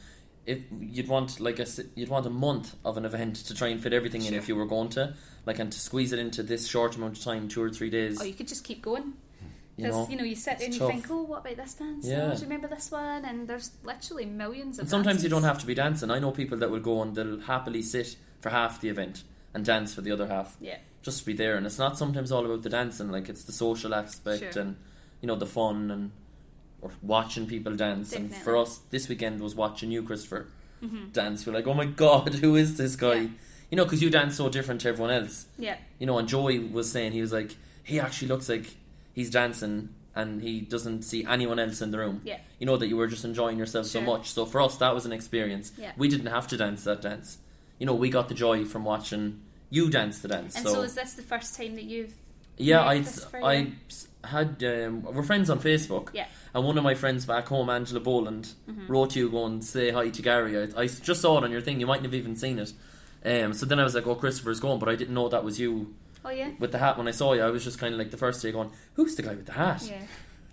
if 0.46 0.64
you'd 0.80 1.08
want 1.08 1.40
like 1.40 1.58
a 1.60 1.66
you'd 1.96 2.10
want 2.10 2.26
a 2.26 2.30
month 2.30 2.76
of 2.86 2.98
an 2.98 3.06
event 3.06 3.36
to 3.38 3.54
try 3.56 3.70
and 3.70 3.82
fit 3.82 3.94
everything 3.94 4.24
in 4.26 4.34
if 4.34 4.48
you 4.50 4.56
were 4.56 4.66
going 4.66 4.90
to 4.90 5.14
like 5.46 5.58
and 5.58 5.72
to 5.72 5.80
squeeze 5.80 6.12
it 6.12 6.20
into 6.20 6.44
this 6.44 6.68
short 6.68 6.96
amount 6.98 7.18
of 7.18 7.24
time 7.24 7.48
two 7.48 7.62
or 7.64 7.70
three 7.70 7.90
days 7.90 8.22
or 8.22 8.26
you 8.28 8.34
could 8.34 8.48
just 8.48 8.64
keep 8.64 8.82
going. 8.82 9.14
You 9.78 9.84
Because 9.86 9.96
know 9.96 10.08
you 10.10 10.18
know, 10.18 10.24
you 10.24 10.36
sit 10.36 10.62
and 10.62 10.74
you 10.74 10.80
tough. 10.80 10.92
think, 10.92 11.06
oh, 11.10 11.24
what 11.24 11.40
about 11.42 11.58
this 11.58 11.74
dance? 11.74 12.08
Yeah. 12.08 12.28
Oh, 12.28 12.30
do 12.34 12.38
you 12.38 12.44
remember 12.44 12.68
this 12.68 12.90
one? 12.92 13.26
And 13.26 13.48
there's 13.48 13.72
literally 13.84 14.26
millions 14.26 14.78
of. 14.78 14.84
and 14.84 14.90
sometimes 14.90 15.24
you 15.24 15.30
don't 15.30 15.44
have 15.44 15.60
to 15.60 15.66
be 15.66 15.74
dancing 15.76 16.10
I 16.12 16.20
know 16.20 16.32
people 16.32 16.58
that 16.60 16.70
will 16.72 16.80
go 16.80 17.02
and 17.02 17.16
they'll 17.16 17.42
happily 17.42 17.82
sit 17.82 18.16
for 18.40 18.50
half 18.52 18.80
the 18.82 18.90
event 18.90 19.24
and 19.54 19.66
dance 19.66 19.94
for 19.94 20.02
the 20.02 20.12
other 20.12 20.28
half 20.28 20.56
Yeah, 20.62 20.78
just 21.02 21.20
to 21.20 21.26
be 21.26 21.34
there 21.34 21.56
and 21.58 21.66
it's 21.66 21.78
not 21.80 21.98
sometimes 21.98 22.32
all 22.32 22.46
about 22.46 22.62
the 22.64 22.70
dancing 22.70 23.12
like 23.12 23.28
it's 23.30 23.44
the 23.44 23.52
social 23.52 23.94
aspect 23.94 24.54
Sure. 24.54 24.62
and 24.62 24.76
you 25.22 25.28
know 25.28 25.36
the 25.36 25.46
fun 25.46 25.92
and 25.92 26.12
or 26.82 26.92
watching 27.02 27.48
people 27.48 27.76
dance 27.76 28.14
and 28.14 28.34
for 28.34 28.56
us 28.58 28.80
this 28.92 29.08
weekend 29.10 29.42
was 29.42 29.56
watching 29.56 29.92
you 29.92 30.04
Christopher 30.04 30.48
Mhm. 30.84 31.12
dance 31.14 31.46
we're 31.48 31.54
like 31.54 31.68
oh 31.68 31.74
my 31.74 31.86
god 31.86 32.34
who 32.44 32.56
is 32.56 32.78
this 32.78 32.96
guy 32.96 33.14
Yeah. 33.16 33.28
you 33.72 33.78
know 33.78 33.86
because 33.86 34.02
you 34.02 34.10
dance 34.10 34.36
so 34.36 34.50
different 34.50 34.82
to 34.82 34.90
everyone 34.90 35.12
else 35.14 35.48
yeah, 35.58 35.78
you 36.00 36.06
know 36.06 36.18
and 36.20 36.28
Joey 36.28 36.60
was 36.60 36.92
saying 36.92 37.14
he 37.14 37.22
was 37.22 37.32
like 37.34 37.56
he 37.84 38.00
actually 38.00 38.28
looks 38.28 38.48
like 38.50 38.76
he's 39.16 39.32
dancing 39.32 39.90
and 40.16 40.42
he 40.44 40.62
doesn't 40.62 41.02
see 41.02 41.26
anyone 41.26 41.58
else 41.60 41.82
in 41.82 41.90
the 41.92 41.98
room 41.98 42.22
yeah, 42.24 42.38
you 42.60 42.66
know 42.68 42.78
that 42.78 42.88
you 42.88 42.96
were 42.98 43.08
just 43.08 43.26
enjoying 43.26 43.58
yourself 43.58 43.86
so 43.88 44.00
much 44.02 44.30
so 44.32 44.46
for 44.46 44.62
us 44.62 44.78
that 44.78 44.94
was 44.94 45.06
an 45.08 45.12
experience 45.12 45.72
Yeah. 45.78 45.92
we 45.98 46.08
didn't 46.08 46.28
have 46.28 46.48
to 46.50 46.58
dance 46.58 46.84
that 46.84 47.02
dance 47.02 47.40
you 47.80 47.86
know 47.88 47.96
we 47.96 48.10
got 48.10 48.28
the 48.30 48.36
joy 48.36 48.64
from 48.66 48.84
watching 48.86 49.42
you 49.72 49.90
dance 49.90 50.20
the 50.20 50.28
dance 50.28 50.56
And 50.56 50.68
so, 50.68 50.82
is 50.84 50.94
this 50.96 51.14
the 51.16 51.24
first 51.24 51.58
time 51.58 51.74
that 51.76 51.84
you've? 51.86 52.14
yeah, 52.58 52.82
I 52.84 53.04
I 53.44 53.72
had 54.24 54.64
um, 54.64 55.02
we're 55.04 55.24
friends 55.24 55.50
on 55.50 55.60
Facebook. 55.60 56.10
Yeah. 56.14 56.28
And 56.54 56.64
one 56.64 56.78
of 56.78 56.84
my 56.84 56.96
friends 56.96 57.26
back 57.26 57.48
home, 57.48 57.70
Angela 57.70 58.00
Boland, 58.00 58.54
Mhm. 58.70 58.88
wrote 58.88 59.10
to 59.12 59.20
you 59.20 59.30
going 59.30 59.62
say 59.62 59.92
hi 59.92 60.10
to 60.10 60.22
Gary. 60.22 60.58
I, 60.58 60.84
I 60.84 60.88
just 60.88 61.20
saw 61.22 61.38
it 61.38 61.44
on 61.44 61.52
your 61.52 61.62
thing. 61.62 61.80
You 61.82 61.88
mightn't 61.88 62.06
have 62.06 62.14
even 62.14 62.36
seen 62.36 62.58
it. 62.60 62.72
Um, 63.26 63.54
so 63.54 63.66
then 63.66 63.80
I 63.80 63.84
was 63.84 63.94
like, 63.96 64.08
oh, 64.08 64.16
Christopher's 64.16 64.60
going, 64.60 64.80
but 64.80 64.88
I 64.88 64.96
didn't 64.96 65.14
know 65.14 65.28
that 65.30 65.44
was 65.44 65.60
you 65.60 65.94
Oh 66.26 66.32
yeah, 66.32 66.52
with 66.60 66.72
the 66.72 66.80
hat. 66.80 66.98
When 66.98 67.08
I 67.08 67.12
saw 67.12 67.34
you, 67.34 67.44
I 67.44 67.50
was 67.50 67.64
just 67.64 67.80
kind 67.80 67.94
of 67.94 68.00
like 68.00 68.12
the 68.12 68.18
first 68.18 68.42
day 68.42 68.52
going, 68.52 68.72
who's 68.96 69.16
the 69.16 69.22
guy 69.22 69.36
with 69.36 69.46
the 69.46 69.54
hat? 69.54 69.84
yeah. 69.88 70.02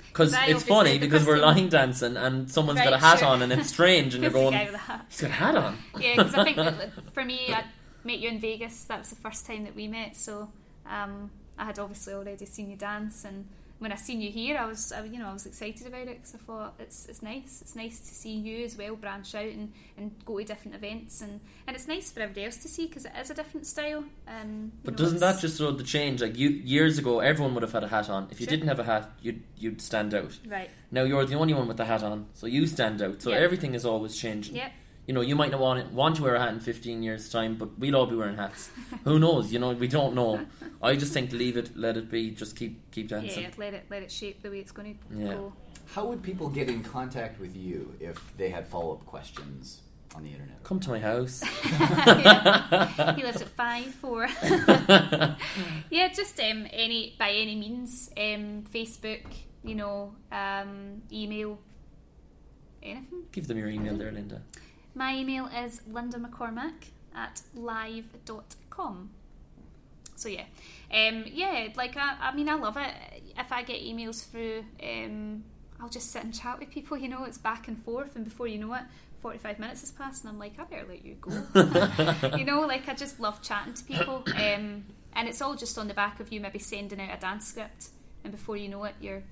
Because 0.09 0.35
it's 0.47 0.63
funny 0.63 0.99
because 0.99 1.27
we're 1.27 1.39
line 1.39 1.71
dancing 1.71 2.19
and 2.19 2.51
someone's 2.51 2.81
got 2.81 2.93
a 2.93 2.99
hat 2.99 3.21
sure. 3.21 3.29
on 3.29 3.41
and 3.41 3.51
it's 3.51 3.71
strange 3.71 4.15
and 4.15 4.23
you're 4.23 4.31
Who's 4.31 4.45
the 4.45 4.51
guy 4.51 4.65
going, 4.65 4.65
with 4.67 4.73
the 4.73 4.79
hat? 4.79 5.07
he's 5.09 5.21
got 5.23 5.31
a 5.31 5.33
hat 5.33 5.57
on. 5.57 5.79
Yeah, 5.99 6.17
because 6.17 6.35
I 6.35 6.45
think 6.45 6.57
that, 6.59 7.13
for 7.15 7.25
me, 7.25 7.47
I 7.49 7.65
met 8.05 8.19
you 8.19 8.29
in 8.29 8.39
Vegas. 8.39 8.85
That 8.85 8.99
was 8.99 9.09
the 9.09 9.17
first 9.17 9.47
time 9.47 9.65
that 9.65 9.75
we 9.75 9.89
met. 9.89 10.15
So 10.15 10.51
um, 10.87 11.31
I 11.57 11.65
had 11.65 11.79
obviously 11.79 12.13
already 12.13 12.45
seen 12.45 12.71
you 12.71 12.77
dance, 12.77 13.25
and 13.25 13.47
when 13.83 13.93
I 13.93 13.97
seen 13.97 14.21
you 14.21 14.31
here, 14.31 14.57
I 14.57 14.65
was, 14.67 14.93
I, 14.93 15.03
you 15.05 15.19
know, 15.19 15.29
I 15.29 15.33
was 15.33 15.45
excited 15.45 15.87
about 15.87 16.03
it 16.07 16.17
because 16.19 16.35
I 16.35 16.39
thought 16.39 16.75
it's 16.79 17.07
it's 17.07 17.21
nice. 17.23 17.61
It's 17.63 17.75
nice 17.75 17.99
to 17.99 18.15
see 18.15 18.31
you 18.33 18.65
as 18.65 18.77
well 18.79 18.95
branch 18.97 19.35
out 19.35 19.45
and, 19.47 19.73
and 19.99 20.13
go 20.25 20.39
to 20.39 20.45
different 20.45 20.77
events, 20.77 21.21
and, 21.21 21.41
and 21.67 21.75
it's 21.77 21.89
nice 21.89 22.11
for 22.11 22.21
everybody 22.21 22.47
else 22.47 22.57
to 22.59 22.69
see 22.69 22.87
because 22.87 23.05
it 23.05 23.13
is 23.21 23.31
a 23.31 23.35
different 23.35 23.67
style. 23.67 23.99
Um, 23.99 24.37
and 24.43 24.73
But 24.85 24.93
know, 24.93 25.05
doesn't 25.05 25.19
that 25.21 25.41
just 25.41 25.59
show 25.59 25.73
the 25.73 25.85
change? 25.85 26.23
Like 26.23 26.39
you, 26.39 26.49
years 26.49 26.97
ago, 26.99 27.21
everyone 27.21 27.55
would 27.55 27.63
have 27.63 27.73
had 27.73 27.85
a 27.85 27.89
hat 27.89 28.09
on. 28.09 28.29
If 28.31 28.41
you 28.41 28.47
Sure. 28.47 28.53
didn't 28.57 28.69
have 28.69 28.79
a 28.79 28.85
hat, 28.85 29.11
you'd 29.21 29.43
you'd 29.59 29.81
stand 29.81 30.15
out. 30.15 30.39
right? 30.47 30.71
Now 30.91 31.03
you're 31.03 31.25
the 31.27 31.35
only 31.35 31.55
one 31.55 31.67
with 31.69 31.77
the 31.77 31.85
hat 31.85 32.03
on, 32.03 32.27
so 32.35 32.47
you 32.47 32.67
stand 32.67 33.03
out. 33.03 33.21
So 33.23 33.31
Yeah. 33.31 33.37
everything 33.39 33.75
is 33.75 33.85
always 33.85 34.17
changing. 34.17 34.55
Yeah, 34.57 34.71
You 35.07 35.15
know, 35.15 35.21
you 35.21 35.35
might 35.35 35.51
not 35.51 35.61
want 35.61 35.93
want 35.93 36.17
to 36.17 36.23
wear 36.23 36.37
a 36.37 36.41
hat 36.41 36.51
in 36.51 36.61
15 36.61 37.03
years' 37.03 37.29
time, 37.29 37.57
but 37.57 37.77
we'll 37.79 37.97
all 37.97 38.07
be 38.07 38.15
wearing 38.15 38.37
hats. 38.37 38.71
Who 39.05 39.19
knows? 39.19 39.53
You 39.53 39.59
know, 39.59 39.73
we 39.73 39.89
don't 39.89 40.15
know. 40.15 40.47
I 40.81 40.95
just 40.97 41.13
think 41.13 41.33
leave 41.33 41.57
it, 41.57 41.77
let 41.77 41.97
it 41.97 42.09
be, 42.11 42.31
just 42.31 42.55
keep 42.57 42.91
keep 42.93 43.09
dancing. 43.09 43.43
yeah. 43.43 43.51
Let 43.59 43.75
it 43.75 43.85
let 43.91 44.03
it 44.03 44.13
shape 44.13 44.43
the 44.43 44.51
way 44.51 44.59
it's 44.61 44.71
going 44.73 44.95
to 44.95 45.19
Yeah. 45.19 45.35
go. 45.35 45.53
How 45.95 46.07
would 46.07 46.23
people 46.23 46.49
get 46.49 46.69
in 46.69 46.83
contact 46.85 47.41
with 47.41 47.57
you 47.57 47.95
if 48.01 48.19
they 48.37 48.49
had 48.51 48.67
follow 48.67 48.93
up 48.95 49.05
questions 49.05 49.81
on 50.15 50.23
the 50.23 50.31
internet? 50.31 50.63
Come 50.63 50.79
to 50.81 50.91
my 50.91 51.01
house. 51.01 51.43
Yeah. 51.65 53.15
he 53.17 53.23
lives 53.25 53.43
at 53.43 53.49
five 53.49 53.87
four. 53.87 54.29
yeah, 55.91 56.09
just 56.15 56.39
um, 56.41 56.67
any 56.73 57.15
by 57.19 57.31
any 57.33 57.57
means, 57.57 58.09
um, 58.17 58.65
Facebook, 58.73 59.25
you 59.65 59.75
know, 59.75 60.15
um, 60.31 61.03
email, 61.13 61.59
anything. 62.83 63.25
Give 63.33 63.47
them 63.49 63.59
your 63.59 63.69
email 63.69 63.97
there, 63.97 64.13
Linda. 64.13 64.43
My 64.95 65.15
email 65.17 65.47
is 65.47 65.81
Linda 65.91 66.19
McCormack 66.19 66.91
at 67.15 67.43
live.com. 67.55 69.11
So 70.15 70.29
yeah, 70.29 70.45
um, 70.93 71.25
yeah, 71.27 71.69
like 71.75 71.97
I, 71.97 72.17
I 72.21 72.35
mean, 72.35 72.49
I 72.49 72.55
love 72.55 72.77
it. 72.77 72.93
If 73.37 73.51
I 73.51 73.63
get 73.63 73.83
emails 73.83 74.29
through, 74.31 74.65
um, 74.83 75.45
I'll 75.81 75.89
just 75.89 76.13
sit 76.13 76.23
and 76.23 76.35
chat 76.35 76.59
with 76.61 76.71
people. 76.71 76.97
You 76.97 77.09
know, 77.09 77.25
it's 77.25 77.39
back 77.39 77.67
and 77.67 77.83
forth, 77.83 78.15
and 78.15 78.25
before 78.25 78.47
you 78.47 78.59
know 78.59 78.73
it, 78.75 78.83
forty-five 79.21 79.59
minutes 79.59 79.81
has 79.81 79.91
passed, 79.91 80.23
and 80.23 80.31
I'm 80.31 80.39
like, 80.39 80.53
I 80.59 80.65
better 80.65 80.87
let 80.87 81.05
you 81.05 81.15
go. 81.15 82.37
you 82.37 82.45
know, 82.45 82.61
like 82.61 82.89
I 82.89 82.95
just 82.95 83.19
love 83.19 83.43
chatting 83.43 83.75
to 83.75 83.85
people, 83.85 84.23
um, 84.37 84.85
and 85.15 85.29
it's 85.29 85.41
all 85.41 85.57
just 85.57 85.77
on 85.79 85.89
the 85.89 85.95
back 85.95 86.21
of 86.21 86.33
you 86.33 86.41
maybe 86.41 86.59
sending 86.59 87.01
out 87.01 87.17
a 87.17 87.21
dance 87.21 87.47
script, 87.49 87.89
and 88.23 88.33
before 88.33 88.57
you 88.57 88.69
know 88.69 88.85
it, 88.85 88.95
you're, 89.01 89.23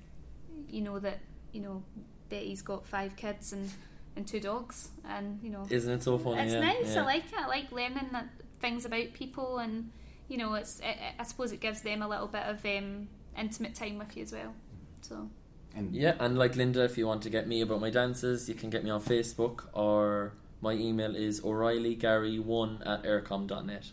you 0.67 0.81
know 0.81 0.99
that 0.99 1.19
you 1.53 1.61
know 1.61 1.83
Betty's 2.29 2.63
got 2.63 2.85
five 2.87 3.15
kids 3.15 3.53
and 3.53 3.71
and 4.15 4.27
two 4.27 4.39
dogs, 4.39 4.89
and 5.05 5.39
you 5.41 5.49
know 5.49 5.65
Isn't 5.69 5.91
it 5.93 6.03
so 6.03 6.17
funny? 6.17 6.41
it's 6.41 6.53
yeah, 6.53 6.59
nice. 6.59 6.95
yeah. 6.95 7.01
I 7.01 7.05
like 7.05 7.25
it. 7.25 7.39
I 7.39 7.47
like 7.47 7.71
learning 7.71 8.09
that 8.11 8.27
things 8.59 8.85
about 8.85 9.13
people, 9.13 9.57
and 9.59 9.91
you 10.27 10.37
know, 10.37 10.53
it's. 10.55 10.81
I 10.81 11.13
I 11.19 11.23
suppose 11.23 11.51
it 11.51 11.59
gives 11.59 11.81
them 11.81 12.01
a 12.01 12.07
little 12.07 12.27
bit 12.27 12.43
of 12.43 12.65
um, 12.65 13.07
intimate 13.37 13.75
time 13.75 13.97
with 13.97 14.15
you 14.17 14.23
as 14.23 14.31
well. 14.33 14.53
So 15.01 15.29
And 15.75 15.95
Yeah, 15.95 16.15
and 16.19 16.37
like 16.37 16.55
Linda, 16.55 16.83
if 16.83 16.97
you 16.97 17.07
want 17.07 17.21
to 17.23 17.29
get 17.29 17.47
me 17.47 17.61
about 17.61 17.79
my 17.81 17.89
dances, 17.89 18.47
you 18.49 18.55
can 18.55 18.69
get 18.69 18.83
me 18.83 18.89
on 18.89 19.01
Facebook 19.01 19.65
or 19.73 20.33
my 20.61 20.73
email 20.73 21.15
is 21.15 21.41
o'reillygary1 21.41 22.87
at 22.87 23.03
eircom.net. 23.03 23.85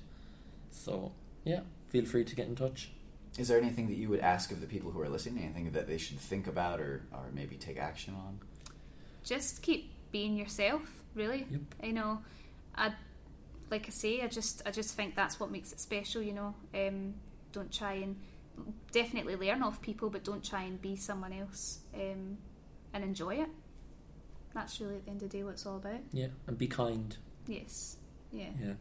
So, 0.70 1.12
yeah, 1.44 1.60
feel 1.88 2.04
free 2.04 2.24
to 2.24 2.36
get 2.36 2.46
in 2.46 2.56
touch. 2.56 2.90
is 3.38 3.48
there 3.48 3.58
anything 3.58 3.86
that 3.88 3.96
you 3.96 4.08
would 4.08 4.20
ask 4.20 4.50
of 4.52 4.60
the 4.60 4.66
people 4.66 4.90
who 4.90 5.00
are 5.00 5.08
listening? 5.08 5.44
Anything 5.44 5.70
that 5.72 5.86
they 5.86 5.96
should 5.98 6.18
think 6.18 6.46
about 6.46 6.80
or, 6.80 7.02
or 7.12 7.30
maybe 7.32 7.56
take 7.56 7.78
action 7.78 8.14
on? 8.14 8.40
just 9.24 9.62
keep 9.62 9.92
being 10.10 10.36
yourself. 10.36 10.82
Really, 11.14 11.46
Yep. 11.50 11.60
you 11.84 11.92
know, 11.92 12.20
I 12.76 12.92
like 13.70 13.86
I 13.86 13.90
say, 13.90 14.22
I 14.22 14.28
just 14.28 14.62
I 14.66 14.70
just 14.70 14.94
think 14.94 15.14
that's 15.16 15.38
what 15.40 15.50
makes 15.50 15.72
it 15.72 15.80
special. 15.80 16.22
You 16.22 16.32
know, 16.32 16.54
um, 16.74 17.14
don't 17.52 17.72
try 17.72 17.94
and 17.94 18.16
definitely 18.92 19.36
learn 19.36 19.62
off 19.62 19.80
people, 19.82 20.10
but 20.10 20.24
don't 20.24 20.44
try 20.44 20.62
and 20.62 20.80
be 20.80 20.96
someone 20.96 21.32
else, 21.32 21.80
um, 21.94 22.38
and 22.92 23.04
enjoy 23.04 23.36
it. 23.36 23.48
That's 24.54 24.80
really 24.80 24.96
at 24.96 25.04
the 25.04 25.10
end 25.10 25.22
of 25.22 25.30
the 25.30 25.36
day 25.38 25.44
what 25.44 25.50
it's 25.54 25.66
all 25.66 25.76
about. 25.76 26.00
Yeah, 26.12 26.28
and 26.46 26.56
be 26.58 26.66
kind. 26.66 27.16
Yes, 27.46 27.96
yeah, 28.32 28.48
Yeah. 28.60 28.72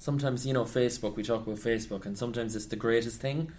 Sometimes, 0.00 0.46
you 0.46 0.52
know, 0.52 0.64
Facebook, 0.64 1.16
we 1.16 1.22
talk 1.24 1.44
about 1.46 1.58
Facebook, 1.58 2.06
and 2.06 2.16
sometimes 2.16 2.54
it's 2.54 2.66
the 2.66 2.76
greatest 2.76 3.20
thing, 3.20 3.50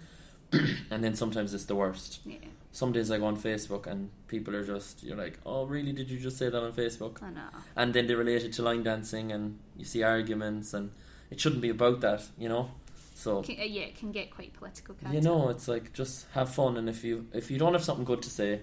and 0.52 1.04
then 1.04 1.14
sometimes 1.14 1.52
it's 1.54 1.66
the 1.66 1.74
worst. 1.76 2.20
yeah. 2.24 2.38
Some 2.72 2.92
days 2.92 3.10
I 3.10 3.18
go 3.18 3.26
on 3.26 3.36
Facebook 3.36 3.86
and 3.86 4.10
people 4.28 4.54
are 4.54 4.64
just, 4.64 5.02
you're 5.02 5.16
like, 5.16 5.38
oh, 5.44 5.64
really? 5.66 5.92
Did 5.92 6.08
you 6.08 6.18
just 6.18 6.38
say 6.38 6.48
that 6.50 6.62
on 6.62 6.72
Facebook? 6.72 7.20
I 7.22 7.30
know. 7.30 7.40
and 7.76 7.92
then 7.92 8.06
they 8.06 8.14
relate 8.14 8.44
it 8.44 8.52
to 8.54 8.62
line 8.62 8.82
dancing 8.84 9.32
and 9.32 9.58
you 9.76 9.84
see 9.84 10.02
arguments 10.04 10.72
and 10.72 10.92
it 11.30 11.40
shouldn't 11.40 11.62
be 11.62 11.70
about 11.70 12.00
that 12.00 12.22
you 12.38 12.48
know 12.48 12.70
so 13.14 13.42
Can, 13.42 13.60
uh, 13.60 13.64
yeah, 13.64 13.82
it 13.82 13.96
can 13.96 14.12
get 14.12 14.30
quite 14.34 14.52
political. 14.54 14.94
You 15.10 15.18
it? 15.18 15.24
know 15.24 15.48
it's 15.50 15.68
like 15.68 15.92
just 15.92 16.26
have 16.32 16.54
fun 16.54 16.76
and 16.76 16.88
if 16.88 17.04
you 17.04 17.26
if 17.34 17.50
you 17.50 17.58
don't 17.58 17.72
have 17.74 17.84
something 17.84 18.04
good 18.04 18.22
to 18.22 18.30
say 18.30 18.60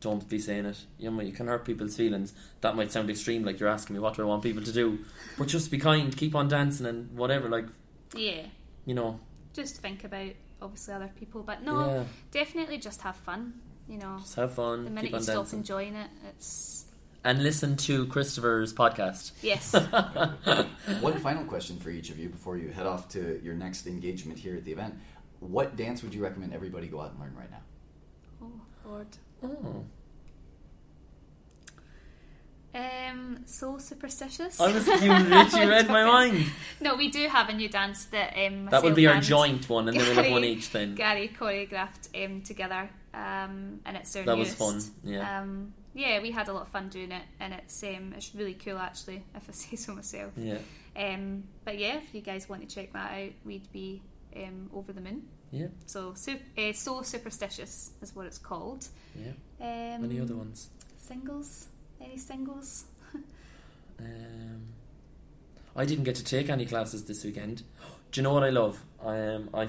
don't 0.00 0.28
be 0.28 0.38
saying 0.38 0.66
it 0.66 0.84
you 0.98 1.10
know 1.10 1.20
you 1.22 1.32
can 1.32 1.46
hurt 1.48 1.64
people's 1.64 1.96
feelings 1.96 2.34
that 2.60 2.76
might 2.76 2.92
sound 2.92 3.08
extreme 3.10 3.42
like 3.42 3.58
you're 3.58 3.68
asking 3.70 3.94
me 3.94 4.00
what 4.00 4.14
do 4.14 4.22
I 4.22 4.26
want 4.26 4.42
people 4.42 4.62
to 4.62 4.72
do 4.72 4.98
but 5.38 5.48
just 5.48 5.70
be 5.70 5.78
kind 5.78 6.14
keep 6.16 6.34
on 6.34 6.46
dancing 6.48 6.86
and 6.86 7.16
whatever 7.16 7.48
like 7.48 7.66
Yeah, 8.14 8.42
you 8.84 8.94
know 8.94 9.18
just 9.54 9.76
think 9.78 10.04
about 10.04 10.32
obviously 10.64 10.94
other 10.94 11.12
people, 11.14 11.42
but 11.42 11.62
no, 11.62 11.86
yeah 11.86 12.04
definitely 12.34 12.78
just 12.78 13.00
have 13.02 13.16
fun. 13.16 13.54
You 13.88 13.98
know, 13.98 14.16
just 14.20 14.36
have 14.36 14.52
fun. 14.52 14.84
the 14.84 14.90
minute 14.90 15.10
keep 15.10 15.14
you 15.14 15.22
stop 15.22 15.36
dancing 15.36 15.58
enjoying 15.60 15.94
it, 15.94 16.10
it's 16.28 16.86
and 17.22 17.42
listen 17.42 17.76
to 17.76 18.06
Christopher's 18.06 18.74
podcast 18.74 19.32
yes. 19.42 19.72
One 21.00 21.18
final 21.18 21.44
question 21.44 21.78
for 21.78 21.90
each 21.90 22.10
of 22.10 22.18
you 22.18 22.28
before 22.28 22.56
you 22.58 22.68
head 22.68 22.86
off 22.86 23.08
to 23.10 23.40
your 23.42 23.54
next 23.54 23.86
engagement 23.86 24.38
here 24.38 24.56
at 24.56 24.64
the 24.64 24.72
event. 24.72 24.94
What 25.40 25.76
dance 25.76 26.02
would 26.02 26.14
you 26.14 26.22
recommend 26.22 26.52
everybody 26.52 26.86
go 26.86 27.00
out 27.00 27.12
and 27.12 27.20
learn 27.20 27.34
right 27.36 27.50
now? 27.50 27.62
oh 28.42 28.52
Lord. 28.86 29.06
oh. 29.42 29.84
Um, 32.74 33.38
so 33.46 33.78
superstitious. 33.78 34.60
I 34.60 34.72
was 34.72 34.86
you 35.00 35.12
literally 35.12 35.66
read 35.66 35.86
my 35.88 36.04
mind 36.04 36.46
No, 36.80 36.96
we 36.96 37.08
do 37.08 37.28
have 37.28 37.48
a 37.48 37.52
new 37.52 37.68
dance 37.68 38.06
that 38.06 38.34
um, 38.36 38.66
that 38.66 38.82
would 38.82 38.96
be 38.96 39.06
our 39.06 39.20
joint 39.20 39.68
one 39.68 39.88
and 39.88 39.96
then 39.98 40.04
we'll 40.06 40.16
have 40.16 40.32
one 40.32 40.42
Gary- 40.42 40.54
each 40.54 40.70
then 40.70 40.94
Gary 40.96 41.28
choreographed 41.38 42.08
um, 42.24 42.42
together, 42.42 42.90
um, 43.14 43.80
and 43.86 43.96
it's 43.96 44.16
our 44.16 44.24
That 44.24 44.36
was 44.38 44.54
fun, 44.54 44.80
yeah. 45.04 45.40
Um, 45.42 45.72
yeah, 45.94 46.20
we 46.20 46.32
had 46.32 46.48
a 46.48 46.52
lot 46.52 46.62
of 46.62 46.68
fun 46.68 46.88
doing 46.88 47.12
it, 47.12 47.22
and 47.38 47.54
it's 47.54 47.80
um, 47.84 48.12
it's 48.16 48.34
really 48.34 48.54
cool 48.54 48.78
actually, 48.78 49.22
if 49.36 49.48
I 49.48 49.52
say 49.52 49.76
so 49.76 49.94
myself. 49.94 50.32
Yeah, 50.36 50.58
Um, 50.96 51.44
but 51.64 51.78
yeah, 51.78 51.98
if 51.98 52.12
you 52.12 52.22
guys 52.22 52.48
want 52.48 52.68
to 52.68 52.74
check 52.74 52.92
that 52.92 53.12
out, 53.12 53.30
we'd 53.44 53.70
be 53.70 54.02
um, 54.36 54.68
over 54.74 54.92
the 54.92 55.00
moon. 55.00 55.22
yeah, 55.52 55.68
So, 55.86 56.14
su- 56.14 56.40
uh, 56.58 56.72
so 56.72 57.02
superstitious 57.02 57.92
is 58.02 58.16
what 58.16 58.26
it's 58.26 58.38
called. 58.38 58.88
yeah. 59.14 59.30
Um, 59.60 60.04
Any 60.04 60.18
other 60.20 60.34
ones? 60.34 60.70
singles? 60.98 61.68
Any 62.04 62.18
singles? 62.18 62.84
Um, 63.98 64.68
I 65.76 65.84
didn't 65.84 66.04
get 66.04 66.16
to 66.16 66.24
take 66.24 66.48
any 66.50 66.66
classes 66.66 67.04
this 67.04 67.24
weekend. 67.24 67.62
Do 68.10 68.20
you 68.20 68.22
know 68.22 68.32
what 68.32 68.44
I 68.44 68.50
love? 68.50 68.82
I 69.04 69.18
um, 69.20 69.50
I 69.54 69.68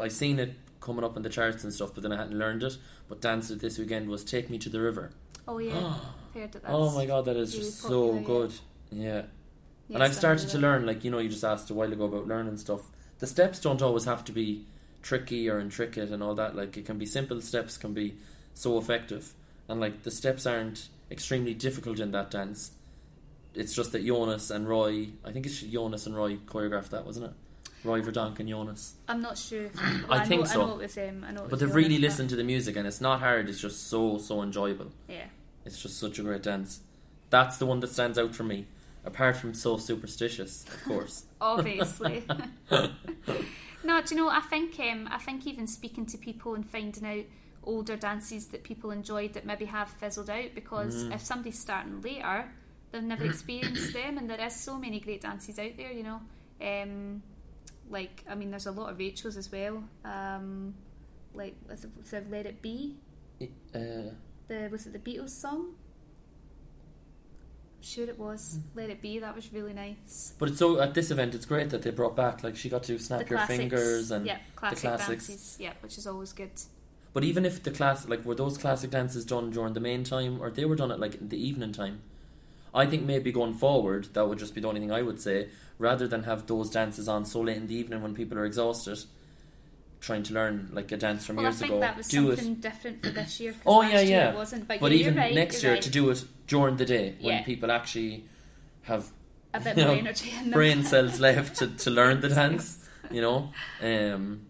I 0.00 0.08
seen 0.08 0.38
it 0.38 0.54
coming 0.80 1.04
up 1.04 1.16
in 1.16 1.22
the 1.22 1.28
charts 1.28 1.64
and 1.64 1.72
stuff, 1.72 1.92
but 1.94 2.02
then 2.02 2.12
I 2.12 2.16
hadn't 2.16 2.38
learned 2.38 2.62
it. 2.62 2.76
But 3.08 3.20
dance 3.20 3.50
it 3.50 3.60
this 3.60 3.78
weekend 3.78 4.08
was 4.08 4.24
"Take 4.24 4.50
Me 4.50 4.58
to 4.58 4.68
the 4.68 4.80
River." 4.80 5.12
Oh 5.46 5.58
yeah. 5.58 5.94
Oh 6.66 6.94
my 6.94 7.06
god, 7.06 7.24
that 7.24 7.36
is 7.38 7.54
really 7.54 7.64
just 7.64 7.80
so 7.80 8.12
popular, 8.12 8.16
yeah. 8.16 8.26
good. 8.26 8.52
Yeah, 8.90 9.22
yeah, 9.88 9.94
and 9.94 10.02
I've 10.02 10.14
started 10.14 10.50
to 10.50 10.58
learn. 10.58 10.84
Like 10.84 11.02
you 11.02 11.10
know, 11.10 11.18
you 11.18 11.30
just 11.30 11.44
asked 11.44 11.70
a 11.70 11.74
while 11.74 11.90
ago 11.90 12.04
about 12.04 12.28
learning 12.28 12.58
stuff. 12.58 12.82
The 13.20 13.26
steps 13.26 13.58
don't 13.58 13.80
always 13.80 14.04
have 14.04 14.22
to 14.26 14.32
be 14.32 14.66
tricky 15.00 15.48
or 15.48 15.58
intricate 15.58 16.10
and 16.10 16.22
all 16.22 16.34
that. 16.34 16.54
Like 16.54 16.76
it 16.76 16.84
can 16.84 16.98
be 16.98 17.06
simple 17.06 17.40
steps, 17.40 17.78
can 17.78 17.94
be 17.94 18.16
so 18.52 18.76
effective, 18.76 19.32
and 19.66 19.80
like 19.80 20.02
the 20.02 20.10
steps 20.10 20.44
aren't 20.44 20.88
extremely 21.10 21.54
difficult 21.54 22.00
in 22.00 22.10
that 22.12 22.30
dance. 22.30 22.72
It's 23.54 23.74
just 23.74 23.92
that 23.92 24.04
Jonas 24.04 24.50
and 24.50 24.68
Roy, 24.68 25.08
I 25.24 25.32
think 25.32 25.46
it's 25.46 25.60
Jonas 25.60 26.06
and 26.06 26.14
Roy 26.14 26.36
choreographed 26.36 26.90
that, 26.90 27.06
wasn't 27.06 27.26
it? 27.26 27.32
Roy 27.84 28.02
Verdonk 28.02 28.38
and 28.40 28.48
Jonas. 28.48 28.94
I'm 29.08 29.22
not 29.22 29.38
sure. 29.38 29.70
I 30.10 30.18
know, 30.18 30.24
think 30.24 30.42
I 30.42 30.46
so. 30.46 30.66
know 30.66 30.72
it 30.74 30.82
was 30.82 30.98
um, 30.98 31.24
I 31.26 31.32
know. 31.32 31.44
It 31.44 31.50
But 31.50 31.58
they've 31.60 31.68
Jonas, 31.68 31.74
really 31.74 31.98
listened 31.98 32.30
to 32.30 32.36
the 32.36 32.44
music, 32.44 32.76
and 32.76 32.86
it's 32.86 33.00
not 33.00 33.20
hard. 33.20 33.48
It's 33.48 33.60
just 33.60 33.88
so 33.88 34.18
so 34.18 34.42
enjoyable. 34.42 34.90
Yeah. 35.08 35.26
It's 35.64 35.80
just 35.80 35.98
such 35.98 36.18
a 36.18 36.22
great 36.22 36.42
dance. 36.42 36.80
That's 37.30 37.56
the 37.58 37.66
one 37.66 37.80
that 37.80 37.90
stands 37.90 38.18
out 38.18 38.34
for 38.34 38.44
me. 38.44 38.66
Apart 39.04 39.36
from 39.36 39.54
so 39.54 39.76
superstitious, 39.76 40.64
of 40.64 40.84
course. 40.84 41.24
obviously. 41.40 42.24
no, 42.70 44.02
do 44.02 44.14
you 44.14 44.16
know? 44.16 44.28
I 44.28 44.40
think 44.40 44.78
um, 44.80 45.08
I 45.10 45.18
think 45.18 45.46
even 45.46 45.66
speaking 45.68 46.06
to 46.06 46.18
people 46.18 46.54
and 46.54 46.68
finding 46.68 47.06
out 47.06 47.24
older 47.66 47.96
dances 47.96 48.46
that 48.48 48.62
people 48.62 48.90
enjoyed 48.92 49.34
that 49.34 49.44
maybe 49.44 49.64
have 49.66 49.88
fizzled 49.90 50.30
out 50.30 50.54
because 50.54 51.04
Mm. 51.04 51.14
if 51.14 51.20
somebody's 51.22 51.58
starting 51.58 52.00
later, 52.00 52.50
they've 52.92 53.02
never 53.02 53.24
experienced 53.32 53.92
them, 53.92 54.16
and 54.18 54.30
there 54.30 54.40
is 54.40 54.54
so 54.54 54.78
many 54.78 55.00
great 55.00 55.20
dances 55.20 55.58
out 55.58 55.76
there. 55.76 55.92
You 55.92 56.02
know, 56.04 56.20
um, 56.60 57.22
like 57.90 58.24
I 58.28 58.34
mean, 58.34 58.50
there's 58.50 58.66
a 58.66 58.72
lot 58.72 58.90
of 58.90 58.98
Rachel's 58.98 59.36
as 59.36 59.50
well. 59.52 59.82
Um, 60.04 60.74
like 61.34 61.54
was 61.68 61.84
it, 61.84 61.90
was 62.00 62.12
it 62.12 62.30
Let 62.30 62.46
It 62.46 62.62
Be? 62.62 62.96
Uh, 63.74 64.12
The 64.48 64.68
was 64.70 64.86
it 64.86 64.92
the 64.92 64.98
Beatles 64.98 65.30
song? 65.30 65.74
I'm 67.78 67.82
sure 67.82 68.08
it 68.08 68.18
was 68.18 68.58
Mm. 68.58 68.62
Let 68.76 68.90
It 68.90 69.02
Be. 69.02 69.18
That 69.18 69.34
was 69.34 69.52
really 69.52 69.72
nice. 69.74 70.34
but 70.38 70.48
it's 70.48 70.58
so 70.58 70.80
at 70.80 70.94
this 70.94 71.10
event, 71.10 71.34
it's 71.34 71.44
great 71.46 71.70
that 71.70 71.82
they 71.82 71.90
brought 71.90 72.16
back 72.16 72.42
like 72.42 72.56
she 72.56 72.68
got 72.68 72.82
to 72.84 72.98
snap 72.98 73.20
the 73.20 73.26
your 73.30 73.38
classics, 73.38 73.58
fingers 73.58 74.10
and. 74.10 74.24
yeah, 74.26 74.38
classic 74.54 74.78
classics. 74.80 75.26
dances, 75.26 75.56
yeah, 75.60 75.72
which 75.80 75.98
is 75.98 76.06
always 76.06 76.32
good. 76.32 76.50
But 77.16 77.24
even 77.24 77.46
if 77.46 77.62
the 77.62 77.70
class 77.70 78.06
like 78.06 78.26
were 78.26 78.34
those 78.34 78.58
classic 78.58 78.90
dances 78.90 79.24
done 79.24 79.48
during 79.48 79.72
the 79.72 79.80
main 79.80 80.04
time 80.04 80.38
or 80.38 80.50
they 80.50 80.66
were 80.66 80.76
done 80.76 80.90
at 80.92 81.00
like 81.00 81.30
the 81.30 81.38
evening 81.42 81.72
time, 81.72 82.02
I 82.74 82.84
think 82.84 83.04
maybe 83.04 83.32
going 83.32 83.54
forward 83.54 84.08
that 84.12 84.28
would 84.28 84.38
just 84.38 84.54
be 84.54 84.60
the 84.60 84.68
only 84.68 84.80
thing 84.82 84.92
I 84.92 85.00
would 85.00 85.18
say 85.18 85.48
rather 85.78 86.06
than 86.06 86.24
have 86.24 86.46
those 86.46 86.68
dances 86.68 87.08
on 87.08 87.24
so 87.24 87.40
late 87.40 87.56
in 87.56 87.68
the 87.68 87.74
evening 87.74 88.02
when 88.02 88.14
people 88.14 88.36
are 88.36 88.44
exhausted. 88.44 88.98
Trying 89.98 90.24
to 90.24 90.34
learn 90.34 90.68
like 90.74 90.92
a 90.92 90.98
dance 90.98 91.24
from 91.24 91.36
Well, 91.36 91.46
I 91.46 91.48
years 91.48 91.58
think 91.58 91.70
ago, 91.70 91.80
that 91.80 91.96
was 91.96 92.06
do 92.08 92.32
it. 92.32 92.60
different 92.60 93.02
for 93.02 93.08
this 93.08 93.40
year. 93.40 93.54
Oh, 93.64 93.80
yeah, 93.80 94.00
yeah. 94.00 94.32
It 94.32 94.36
wasn't, 94.36 94.68
but, 94.68 94.78
But 94.80 94.92
yeah, 94.92 94.98
even 94.98 95.16
right, 95.16 95.34
next 95.34 95.62
year 95.62 95.72
right. 95.72 95.80
to 95.80 95.88
do 95.88 96.10
it 96.10 96.22
during 96.46 96.76
the 96.76 96.84
day 96.84 97.14
when 97.22 97.36
Yeah. 97.36 97.42
people 97.44 97.70
actually 97.72 98.26
have 98.82 99.10
a 99.54 99.60
bit 99.60 99.74
more 99.78 99.86
know, 99.86 99.92
energy 99.94 100.32
brain 100.52 100.84
cells 100.84 101.18
left 101.18 101.56
to, 101.60 101.68
to 101.68 101.90
learn 101.90 102.20
the 102.20 102.28
dance, 102.40 102.86
you 103.10 103.22
know, 103.22 103.54
um, 103.82 104.42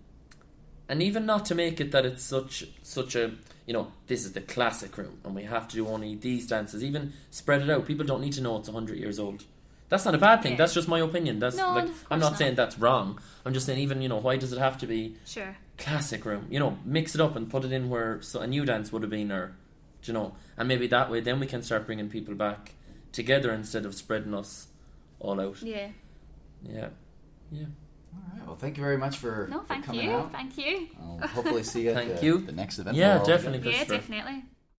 and 0.89 1.03
even 1.03 1.27
not 1.27 1.45
to 1.47 1.55
make 1.55 1.81
it 1.81 1.91
that 1.93 2.07
it's 2.07 2.23
such 2.23 2.65
such 2.83 3.15
a 3.17 3.33
you 3.67 3.73
know 3.73 3.93
this 4.07 4.25
is 4.25 4.33
the 4.33 4.41
classic 4.41 4.97
room 4.97 5.19
and 5.25 5.35
we 5.35 5.43
have 5.45 5.67
to 5.69 5.77
do 5.77 5.87
only 5.89 6.15
these 6.15 6.47
dances. 6.47 6.83
Even 6.85 7.13
spread 7.31 7.63
it 7.63 7.71
out. 7.71 7.87
People 7.87 8.07
don't 8.07 8.21
need 8.21 8.33
to 8.35 8.41
know 8.41 8.57
it's 8.59 8.69
hundred 8.69 8.99
years 8.99 9.19
old. 9.19 9.45
That's 9.89 10.05
not 10.05 10.15
a 10.17 10.19
bad 10.19 10.43
thing. 10.43 10.53
Yeah. 10.53 10.59
That's 10.59 10.75
just 10.75 10.89
my 10.89 10.99
opinion. 10.99 11.39
That's 11.39 11.57
No, 11.57 11.73
like 11.75 11.89
I'm 12.11 12.19
not, 12.19 12.33
not. 12.33 12.39
saying 12.39 12.57
that's 12.57 12.77
wrong. 12.79 13.21
I'm 13.45 13.53
just 13.53 13.67
saying 13.67 13.79
even 13.79 14.03
you 14.03 14.09
know 14.09 14.19
why 14.19 14.37
does 14.37 14.53
it 14.53 14.59
have 14.59 14.79
to 14.79 14.87
be 14.87 15.17
Sure. 15.25 15.57
classic 15.79 16.25
room? 16.25 16.47
You 16.51 16.59
know, 16.59 16.79
mix 16.85 17.15
it 17.15 17.21
up 17.21 17.37
and 17.37 17.49
put 17.49 17.65
it 17.65 17.73
in 17.73 17.89
where 17.89 18.21
so 18.23 18.41
a 18.41 18.47
new 18.47 18.65
dance 18.65 18.91
would 18.93 19.03
have 19.03 19.11
been, 19.11 19.31
or 19.31 19.57
you 20.05 20.13
know, 20.13 20.35
and 20.57 20.67
maybe 20.69 20.87
that 20.89 21.11
way 21.11 21.21
then 21.21 21.39
we 21.41 21.47
can 21.47 21.63
start 21.63 21.87
bringing 21.87 22.09
people 22.09 22.35
back 22.35 22.75
together 23.13 23.53
instead 23.53 23.85
of 23.87 23.95
spreading 23.95 24.35
us 24.35 24.69
all 25.21 25.41
out. 25.41 25.63
Yeah. 25.63 25.89
Yeah, 26.63 26.89
yeah. 27.53 27.67
All 28.17 28.39
right. 28.39 28.47
Well, 28.47 28.57
thank 28.57 28.77
you 28.77 28.83
very 28.83 28.97
much 28.99 29.17
for, 29.19 29.49
No, 29.51 29.61
for 29.61 29.67
thank 29.67 29.85
coming 29.85 30.05
you. 30.05 30.11
out. 30.13 30.33
Thank 30.33 30.57
you. 30.59 30.89
I'll 31.01 31.19
hopefully 31.29 31.63
see 31.63 31.83
you 31.83 31.91
at 31.91 31.95
Thank 31.97 32.17
the, 32.21 32.25
you. 32.27 32.39
the 32.39 32.53
next 32.53 32.79
event. 32.79 32.97
Yeah, 32.97 33.23
definitely. 33.25 33.59
Yeah, 33.71 33.77
Christopher. 33.85 33.95
definitely. 33.95 34.45